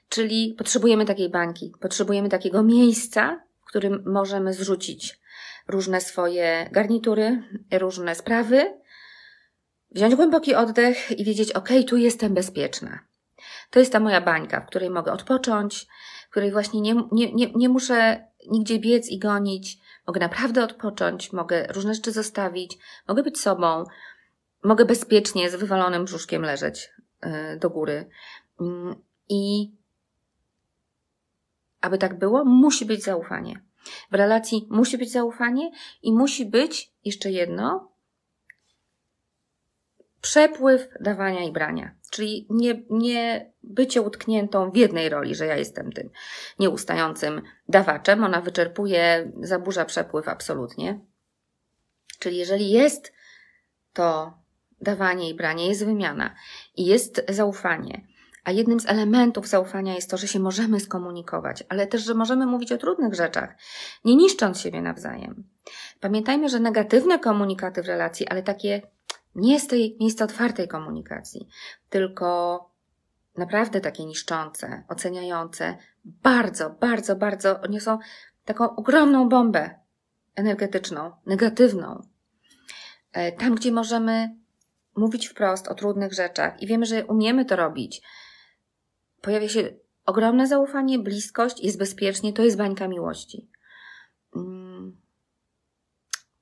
Czyli 0.10 0.56
potrzebujemy 0.58 1.06
takiej 1.06 1.30
bańki, 1.30 1.74
potrzebujemy 1.80 2.30
takiego 2.30 2.64
miejsca, 2.64 3.42
którym 3.70 4.04
możemy 4.06 4.54
zrzucić 4.54 5.20
różne 5.68 6.02
swoje 6.02 6.70
garnitury, 6.72 7.44
różne 7.72 8.16
sprawy, 8.16 8.74
wziąć 9.92 10.16
głęboki 10.16 10.56
oddech 10.56 11.20
i 11.20 11.26
wiedzieć, 11.26 11.52
ok, 11.52 11.70
tu 11.88 11.98
jestem 11.98 12.34
bezpieczna. 12.34 13.00
To 13.70 13.80
jest 13.80 13.92
ta 13.92 14.00
moja 14.00 14.22
bańka, 14.22 14.62
w 14.62 14.66
której 14.66 14.90
mogę 14.90 15.12
odpocząć, 15.12 15.88
w 16.28 16.32
której 16.32 16.52
właśnie 16.52 16.82
nie, 16.82 16.96
nie, 17.12 17.34
nie, 17.34 17.52
nie 17.56 17.70
muszę 17.70 18.26
nigdzie 18.48 18.80
biec 18.80 19.10
i 19.10 19.20
gonić, 19.20 19.80
mogę 20.08 20.20
naprawdę 20.20 20.64
odpocząć, 20.64 21.34
mogę 21.34 21.68
różne 21.68 21.94
rzeczy 21.94 22.12
zostawić, 22.12 22.78
mogę 23.08 23.24
być 23.24 23.40
sobą, 23.40 23.84
mogę 24.64 24.86
bezpiecznie 24.86 25.50
z 25.50 25.56
wywalonym 25.56 26.06
brzuszkiem 26.06 26.42
leżeć 26.42 26.90
yy, 27.24 27.58
do 27.58 27.70
góry. 27.70 28.10
Yy, 28.60 28.96
I 29.30 29.72
aby 31.82 31.98
tak 31.98 32.20
było, 32.20 32.46
musi 32.46 32.86
być 32.86 33.04
zaufanie. 33.04 33.62
W 34.12 34.16
relacji 34.16 34.68
musi 34.70 34.98
być 34.98 35.12
zaufanie 35.12 35.72
i 36.02 36.14
musi 36.14 36.46
być 36.46 36.92
jeszcze 37.06 37.32
jedno 37.32 37.92
przepływ 40.22 40.88
dawania 41.00 41.44
i 41.44 41.52
brania. 41.52 41.96
Czyli 42.12 42.48
nie, 42.50 42.84
nie 42.90 43.52
bycie 43.64 44.02
utkniętą 44.02 44.72
w 44.72 44.78
jednej 44.78 45.10
roli, 45.10 45.36
że 45.36 45.46
ja 45.46 45.58
jestem 45.58 45.92
tym 45.92 46.10
nieustającym 46.60 47.42
dawaczem. 47.68 48.24
Ona 48.24 48.42
wyczerpuje, 48.42 49.32
zaburza 49.42 49.86
przepływ 49.86 50.28
absolutnie. 50.28 51.00
Czyli 52.20 52.38
jeżeli 52.38 52.72
jest 52.72 53.14
to 53.94 54.34
dawanie 54.82 55.30
i 55.30 55.34
branie, 55.34 55.68
jest 55.68 55.86
wymiana 55.86 56.36
i 56.76 56.86
jest 56.86 57.26
zaufanie, 57.30 58.08
a 58.50 58.52
jednym 58.52 58.80
z 58.80 58.90
elementów 58.90 59.48
zaufania 59.48 59.96
jest 59.96 60.10
to, 60.10 60.18
że 60.18 60.28
się 60.28 60.40
możemy 60.40 60.80
skomunikować, 60.80 61.64
ale 61.70 61.88
też, 61.88 62.04
że 62.04 62.14
możemy 62.14 62.46
mówić 62.46 62.72
o 62.72 62.78
trudnych 62.78 63.14
rzeczach, 63.14 63.56
nie 64.06 64.16
niszcząc 64.16 64.60
siebie 64.60 64.82
nawzajem. 64.82 65.44
Pamiętajmy, 66.00 66.50
że 66.50 66.60
negatywne 66.60 67.20
komunikaty 67.20 67.84
w 67.84 67.86
relacji, 67.86 68.28
ale 68.28 68.44
takie 68.44 68.82
nie 69.36 69.60
z 69.60 69.68
tej 69.68 69.98
miejsca 70.00 70.26
otwartej 70.26 70.68
komunikacji, 70.68 71.48
tylko 71.90 72.60
naprawdę 73.38 73.82
takie 73.82 74.06
niszczące, 74.06 74.84
oceniające, 74.88 75.78
bardzo, 76.06 76.70
bardzo, 76.70 77.16
bardzo 77.16 77.60
niosą 77.70 77.98
taką 78.46 78.76
ogromną 78.76 79.30
bombę 79.30 79.80
energetyczną, 80.36 81.12
negatywną. 81.26 82.08
E, 83.14 83.32
tam, 83.32 83.56
gdzie 83.56 83.72
możemy 83.72 84.36
mówić 84.96 85.28
wprost 85.28 85.68
o 85.68 85.76
trudnych 85.76 86.14
rzeczach 86.14 86.62
i 86.62 86.68
wiemy, 86.68 86.86
że 86.86 87.06
umiemy 87.06 87.46
to 87.46 87.56
robić, 87.56 88.02
pojawia 89.22 89.50
się 89.50 89.74
ogromne 90.06 90.48
zaufanie, 90.48 91.00
bliskość, 91.00 91.64
jest 91.64 91.78
bezpiecznie, 91.78 92.34
to 92.34 92.44
jest 92.44 92.58
bańka 92.58 92.88
miłości. 92.88 93.50
Mm. 94.36 95.02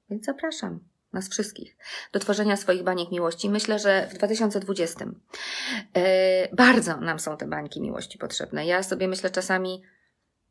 Więc 0.10 0.26
zapraszam 0.26 0.80
nas 1.14 1.30
wszystkich 1.30 1.78
do 2.12 2.20
tworzenia 2.20 2.58
swoich 2.58 2.84
baniek 2.84 3.12
miłości. 3.12 3.50
Myślę, 3.50 3.80
że 3.80 4.08
w 4.12 4.14
2020 4.14 5.06
yy, 5.06 5.14
e, 5.94 6.56
bardzo 6.56 6.98
nam 6.98 7.20
są 7.20 7.38
te 7.38 7.48
bańki 7.48 7.82
miłości 7.82 8.18
potrzebne. 8.18 8.66
Ja 8.66 8.84
sobie 8.84 9.08
myślę 9.08 9.30
czasami, 9.30 9.82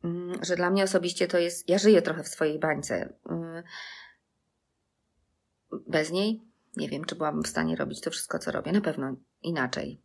yy, 0.03 0.11
że 0.41 0.55
dla 0.55 0.69
mnie 0.69 0.83
osobiście 0.83 1.27
to 1.27 1.37
jest, 1.37 1.69
ja 1.69 1.77
żyję 1.77 2.01
trochę 2.01 2.23
w 2.23 2.27
swojej 2.27 2.59
bańce. 2.59 3.13
Yy, 3.29 3.63
bez 5.87 6.11
niej 6.11 6.47
nie 6.77 6.89
wiem, 6.89 7.05
czy 7.05 7.15
byłabym 7.15 7.43
w 7.43 7.47
stanie 7.47 7.75
robić 7.75 8.01
to 8.01 8.11
wszystko, 8.11 8.39
co 8.39 8.51
robię. 8.51 8.71
Na 8.71 8.81
pewno 8.81 9.15
inaczej. 9.47 10.01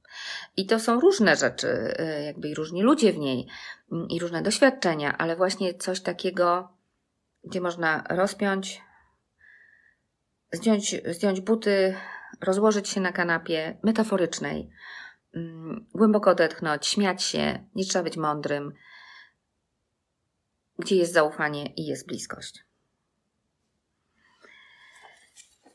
I 0.56 0.66
to 0.66 0.80
są 0.80 1.00
różne 1.00 1.36
rzeczy, 1.36 1.94
y, 2.00 2.22
jakby 2.22 2.48
i 2.48 2.54
różni 2.54 2.82
ludzie 2.82 3.12
w 3.12 3.18
niej, 3.18 3.46
mm, 3.92 4.08
i 4.08 4.20
różne 4.20 4.42
doświadczenia, 4.42 5.18
ale 5.18 5.36
właśnie 5.36 5.74
coś 5.74 6.00
takiego, 6.00 6.68
gdzie 7.44 7.60
można 7.60 8.04
rozpiąć, 8.08 8.82
zdjąć, 10.52 10.96
zdjąć 11.06 11.40
buty, 11.40 11.96
rozłożyć 12.40 12.88
się 12.88 13.00
na 13.00 13.12
kanapie 13.12 13.78
metaforycznej, 13.82 14.70
mm, 15.34 15.86
głęboko 15.94 16.30
odetchnąć, 16.30 16.86
śmiać 16.86 17.22
się, 17.22 17.64
nie 17.74 17.84
trzeba 17.84 18.02
być 18.02 18.16
mądrym, 18.16 18.72
gdzie 20.78 20.96
jest 20.96 21.12
zaufanie 21.12 21.66
i 21.66 21.86
jest 21.86 22.06
bliskość. 22.06 22.64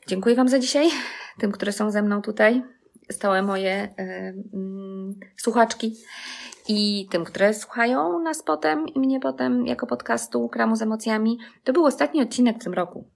Dziękuję 0.06 0.34
Wam 0.34 0.48
za 0.48 0.58
dzisiaj, 0.58 0.90
tym, 1.38 1.52
które 1.52 1.72
są 1.72 1.90
ze 1.90 2.02
mną 2.02 2.22
tutaj, 2.22 2.62
stałe 3.10 3.42
moje 3.42 3.94
y, 4.00 4.34
słuchaczki 5.36 5.96
i 6.68 7.06
tym, 7.10 7.24
które 7.24 7.54
słuchają 7.54 8.18
nas 8.18 8.42
potem 8.42 8.88
i 8.88 8.98
mnie 8.98 9.20
potem 9.20 9.66
jako 9.66 9.86
podcastu 9.86 10.48
Kramu 10.48 10.76
z 10.76 10.82
emocjami. 10.82 11.38
To 11.64 11.72
był 11.72 11.84
ostatni 11.84 12.22
odcinek 12.22 12.56
w 12.60 12.64
tym 12.64 12.74
roku. 12.74 13.10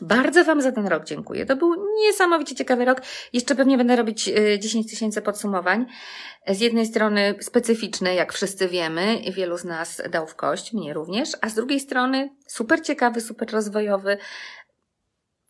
Bardzo 0.00 0.44
Wam 0.44 0.62
za 0.62 0.72
ten 0.72 0.86
rok 0.86 1.04
dziękuję. 1.04 1.46
To 1.46 1.56
był 1.56 1.74
niesamowicie 2.06 2.54
ciekawy 2.54 2.84
rok. 2.84 3.02
Jeszcze 3.32 3.54
pewnie 3.54 3.78
będę 3.78 3.96
robić 3.96 4.30
10 4.58 4.86
y, 4.86 4.90
tysięcy 4.90 5.22
podsumowań. 5.22 5.86
Z 6.48 6.60
jednej 6.60 6.86
strony 6.86 7.34
specyficzny, 7.40 8.14
jak 8.14 8.32
wszyscy 8.32 8.68
wiemy, 8.68 9.20
wielu 9.32 9.58
z 9.58 9.64
nas 9.64 10.02
dał 10.10 10.26
w 10.26 10.34
kość, 10.34 10.72
mnie 10.72 10.94
również, 10.94 11.30
a 11.40 11.48
z 11.48 11.54
drugiej 11.54 11.80
strony 11.80 12.30
super 12.46 12.82
ciekawy, 12.82 13.20
super 13.20 13.52
rozwojowy, 13.52 14.18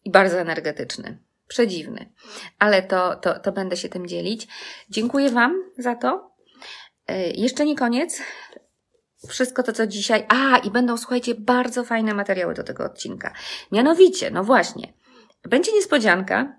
i 0.04 0.10
bardzo 0.10 0.38
energetyczny. 0.38 1.18
Przedziwny. 1.48 2.12
Ale 2.58 2.82
to, 2.82 3.16
to, 3.16 3.40
to 3.40 3.52
będę 3.52 3.76
się 3.76 3.88
tym 3.88 4.06
dzielić. 4.06 4.48
Dziękuję 4.90 5.30
Wam 5.30 5.64
za 5.78 5.94
to. 5.94 6.30
E, 7.06 7.30
jeszcze 7.30 7.66
nie 7.66 7.76
koniec. 7.76 8.22
Wszystko 9.28 9.62
to, 9.62 9.72
co 9.72 9.86
dzisiaj. 9.86 10.26
A, 10.28 10.58
i 10.58 10.70
będą, 10.70 10.96
słuchajcie, 10.96 11.34
bardzo 11.34 11.84
fajne 11.84 12.14
materiały 12.14 12.54
do 12.54 12.62
tego 12.64 12.84
odcinka. 12.84 13.34
Mianowicie, 13.72 14.30
no 14.30 14.44
właśnie, 14.44 14.92
będzie 15.42 15.72
niespodzianka. 15.72 16.58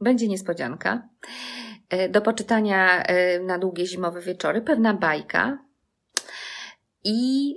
Będzie 0.00 0.28
niespodzianka. 0.28 1.08
E, 1.88 2.08
do 2.08 2.20
poczytania 2.20 3.02
e, 3.02 3.40
na 3.40 3.58
długie 3.58 3.86
zimowe 3.86 4.20
wieczory. 4.20 4.60
Pewna 4.60 4.94
bajka. 4.94 5.58
I 7.04 7.54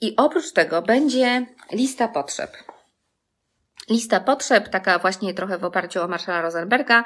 I 0.00 0.16
oprócz 0.16 0.52
tego 0.52 0.82
będzie 0.82 1.46
lista 1.72 2.08
potrzeb. 2.08 2.56
Lista 3.90 4.20
potrzeb, 4.20 4.68
taka 4.68 4.98
właśnie 4.98 5.34
trochę 5.34 5.58
w 5.58 5.64
oparciu 5.64 6.02
o 6.02 6.08
Marszala 6.08 6.42
Rosenberga, 6.42 7.04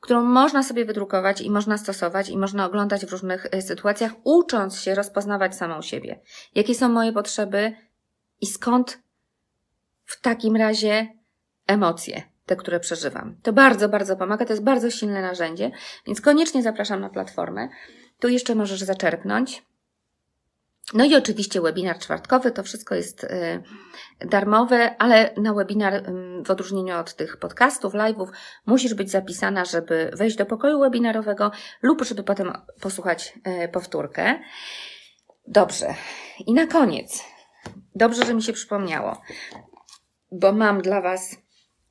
którą 0.00 0.22
można 0.22 0.62
sobie 0.62 0.84
wydrukować 0.84 1.40
i 1.40 1.50
można 1.50 1.78
stosować 1.78 2.28
i 2.28 2.38
można 2.38 2.66
oglądać 2.66 3.06
w 3.06 3.12
różnych 3.12 3.46
e, 3.50 3.62
sytuacjach, 3.62 4.12
ucząc 4.24 4.78
się 4.78 4.94
rozpoznawać 4.94 5.56
samą 5.56 5.82
siebie. 5.82 6.20
Jakie 6.54 6.74
są 6.74 6.88
moje 6.88 7.12
potrzeby 7.12 7.72
i 8.40 8.46
skąd 8.46 8.98
w 10.04 10.20
takim 10.20 10.56
razie 10.56 11.08
emocje, 11.66 12.22
te, 12.46 12.56
które 12.56 12.80
przeżywam. 12.80 13.36
To 13.42 13.52
bardzo, 13.52 13.88
bardzo 13.88 14.16
pomaga, 14.16 14.44
to 14.44 14.52
jest 14.52 14.64
bardzo 14.64 14.90
silne 14.90 15.22
narzędzie, 15.22 15.70
więc 16.06 16.20
koniecznie 16.20 16.62
zapraszam 16.62 17.00
na 17.00 17.10
platformę. 17.10 17.68
Tu 18.20 18.28
jeszcze 18.28 18.54
możesz 18.54 18.80
zaczerpnąć 18.80 19.62
no 20.94 21.04
i 21.04 21.14
oczywiście 21.14 21.60
webinar 21.60 21.98
czwartkowy, 21.98 22.50
to 22.50 22.62
wszystko 22.62 22.94
jest 22.94 23.24
y, 23.24 23.62
darmowe, 24.20 24.96
ale 24.98 25.34
na 25.36 25.54
webinar 25.54 26.02
w 26.46 26.50
odróżnieniu 26.50 26.96
od 26.96 27.14
tych 27.14 27.36
podcastów, 27.36 27.94
live'ów 27.94 28.26
musisz 28.66 28.94
być 28.94 29.10
zapisana, 29.10 29.64
żeby 29.64 30.10
wejść 30.16 30.36
do 30.36 30.46
pokoju 30.46 30.80
webinarowego 30.80 31.50
lub 31.82 32.04
żeby 32.04 32.22
potem 32.22 32.52
posłuchać 32.80 33.38
y, 33.64 33.68
powtórkę. 33.68 34.38
Dobrze. 35.46 35.94
I 36.46 36.54
na 36.54 36.66
koniec. 36.66 37.24
Dobrze, 37.94 38.26
że 38.26 38.34
mi 38.34 38.42
się 38.42 38.52
przypomniało, 38.52 39.22
bo 40.32 40.52
mam 40.52 40.82
dla 40.82 41.00
Was 41.00 41.36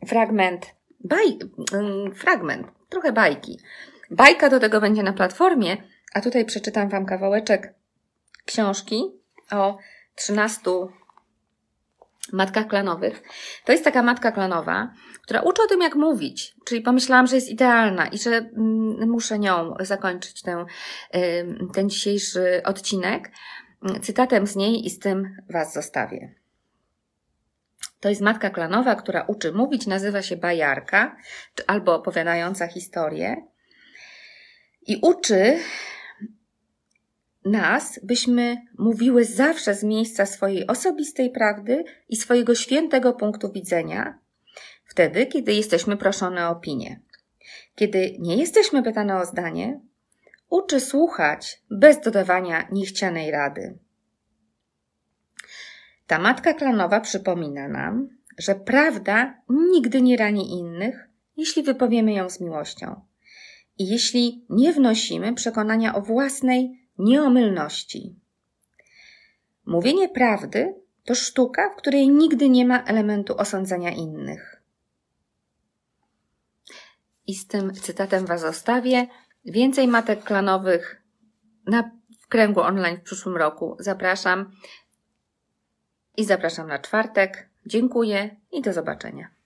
fragment 0.08 0.66
baj, 1.04 1.40
fragment, 2.16 2.68
trochę 2.90 3.12
bajki. 3.12 3.60
Bajka 4.12 4.50
do 4.50 4.60
tego 4.60 4.82
będzie 4.82 5.04
na 5.04 5.14
platformie, 5.14 5.78
a 6.14 6.22
tutaj 6.22 6.46
przeczytam 6.46 6.90
Wam 6.90 7.06
kawałeczek 7.06 7.74
książki 8.46 9.04
o 9.52 9.78
13 10.16 10.62
matkach 12.34 12.68
klanowych. 12.68 13.24
To 13.66 13.72
jest 13.72 13.84
taka 13.84 14.04
matka 14.04 14.32
klanowa, 14.32 14.94
która 15.22 15.42
uczy 15.42 15.62
o 15.64 15.68
tym, 15.68 15.82
jak 15.82 15.96
mówić. 15.96 16.56
Czyli 16.66 16.82
pomyślałam, 16.82 17.28
że 17.28 17.36
jest 17.36 17.50
idealna 17.50 18.08
i 18.08 18.18
że 18.18 18.32
mm, 18.32 19.10
muszę 19.10 19.40
nią 19.40 19.76
zakończyć 19.80 20.42
ten, 20.42 20.66
ten 21.74 21.90
dzisiejszy 21.90 22.62
odcinek 22.66 23.32
cytatem 24.02 24.48
z 24.48 24.56
niej 24.56 24.86
i 24.86 24.90
z 24.90 25.00
tym 25.00 25.38
Was 25.50 25.74
zostawię. 25.74 26.36
To 28.00 28.10
jest 28.10 28.22
matka 28.22 28.50
klanowa, 28.50 28.96
która 28.96 29.22
uczy 29.22 29.52
mówić, 29.52 29.88
nazywa 29.88 30.22
się 30.22 30.38
bajarka 30.38 31.16
albo 31.68 31.96
opowiadająca 31.96 32.68
historię 32.68 33.36
i 34.88 35.00
uczy 35.02 35.60
nas, 37.46 38.00
byśmy 38.04 38.58
mówiły 38.78 39.26
zawsze 39.26 39.76
z 39.76 39.84
miejsca 39.84 40.26
swojej 40.26 40.68
osobistej 40.68 41.30
prawdy 41.30 41.84
i 42.10 42.16
swojego 42.16 42.56
świętego 42.56 43.14
punktu 43.14 43.52
widzenia, 43.52 44.20
wtedy, 44.86 45.26
kiedy 45.26 45.54
jesteśmy 45.54 45.98
proszone 45.98 46.48
o 46.48 46.52
opinię. 46.52 47.00
Kiedy 47.76 48.16
nie 48.20 48.38
jesteśmy 48.38 48.84
pytane 48.84 49.18
o 49.18 49.26
zdanie, 49.26 49.82
uczy 50.50 50.80
słuchać 50.80 51.62
bez 51.72 52.02
dodawania 52.02 52.68
niechcianej 52.72 53.32
rady. 53.32 53.78
Ta 56.08 56.20
matka 56.20 56.54
klanowa 56.54 57.00
przypomina 57.00 57.68
nam, 57.68 58.10
że 58.38 58.56
prawda 58.56 59.42
nigdy 59.50 60.02
nie 60.02 60.18
rani 60.18 60.60
innych, 60.60 61.10
jeśli 61.38 61.64
wypowiemy 61.64 62.14
ją 62.14 62.30
z 62.30 62.42
miłością 62.42 63.02
i 63.78 63.88
jeśli 63.88 64.46
nie 64.50 64.74
wnosimy 64.74 65.34
przekonania 65.34 65.96
o 65.96 66.02
własnej 66.02 66.81
nieomylności. 67.02 68.16
Mówienie 69.66 70.10
prawdy 70.10 70.76
to 71.06 71.16
sztuka, 71.16 71.70
w 71.70 71.76
której 71.76 72.10
nigdy 72.10 72.50
nie 72.50 72.66
ma 72.66 72.84
elementu 72.84 73.38
osądzania 73.38 73.92
innych. 73.92 74.62
I 77.28 77.36
z 77.36 77.48
tym 77.48 77.74
cytatem 77.74 78.26
Was 78.26 78.42
zostawię. 78.42 79.08
Więcej 79.46 79.88
matek 79.88 80.24
klanowych 80.24 81.02
na, 81.66 81.92
w 82.22 82.28
kręgu 82.28 82.60
online 82.60 82.98
w 82.98 83.02
przyszłym 83.02 83.38
roku. 83.38 83.76
Zapraszam 83.80 84.52
i 86.18 86.26
zapraszam 86.26 86.68
na 86.68 86.80
czwartek. 86.80 87.50
Dziękuję 87.66 88.36
i 88.52 88.62
do 88.62 88.74
zobaczenia. 88.74 89.41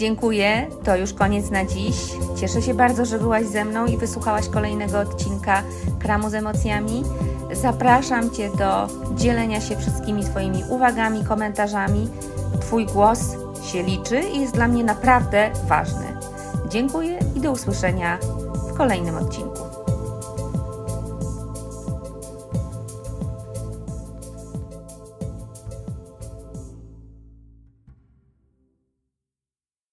Dziękuję, 0.00 0.66
to 0.84 0.96
już 0.96 1.12
koniec 1.12 1.50
na 1.50 1.64
dziś. 1.64 1.96
Cieszę 2.36 2.62
się 2.62 2.74
bardzo, 2.74 3.04
że 3.04 3.18
byłaś 3.18 3.46
ze 3.46 3.64
mną 3.64 3.86
i 3.86 3.96
wysłuchałaś 3.96 4.48
kolejnego 4.48 4.98
odcinka 5.00 5.62
Kramu 5.98 6.30
z 6.30 6.34
emocjami. 6.34 7.02
Zapraszam 7.52 8.30
Cię 8.30 8.50
do 8.58 8.88
dzielenia 9.14 9.60
się 9.60 9.76
wszystkimi 9.76 10.24
Twoimi 10.24 10.64
uwagami, 10.68 11.24
komentarzami. 11.24 12.08
Twój 12.60 12.86
głos 12.86 13.20
się 13.72 13.82
liczy 13.82 14.20
i 14.20 14.40
jest 14.40 14.54
dla 14.54 14.68
mnie 14.68 14.84
naprawdę 14.84 15.50
ważny. 15.68 16.06
Dziękuję 16.68 17.18
i 17.34 17.40
do 17.40 17.52
usłyszenia 17.52 18.18
w 18.70 18.76
kolejnym 18.76 19.16
odcinku. 19.16 19.69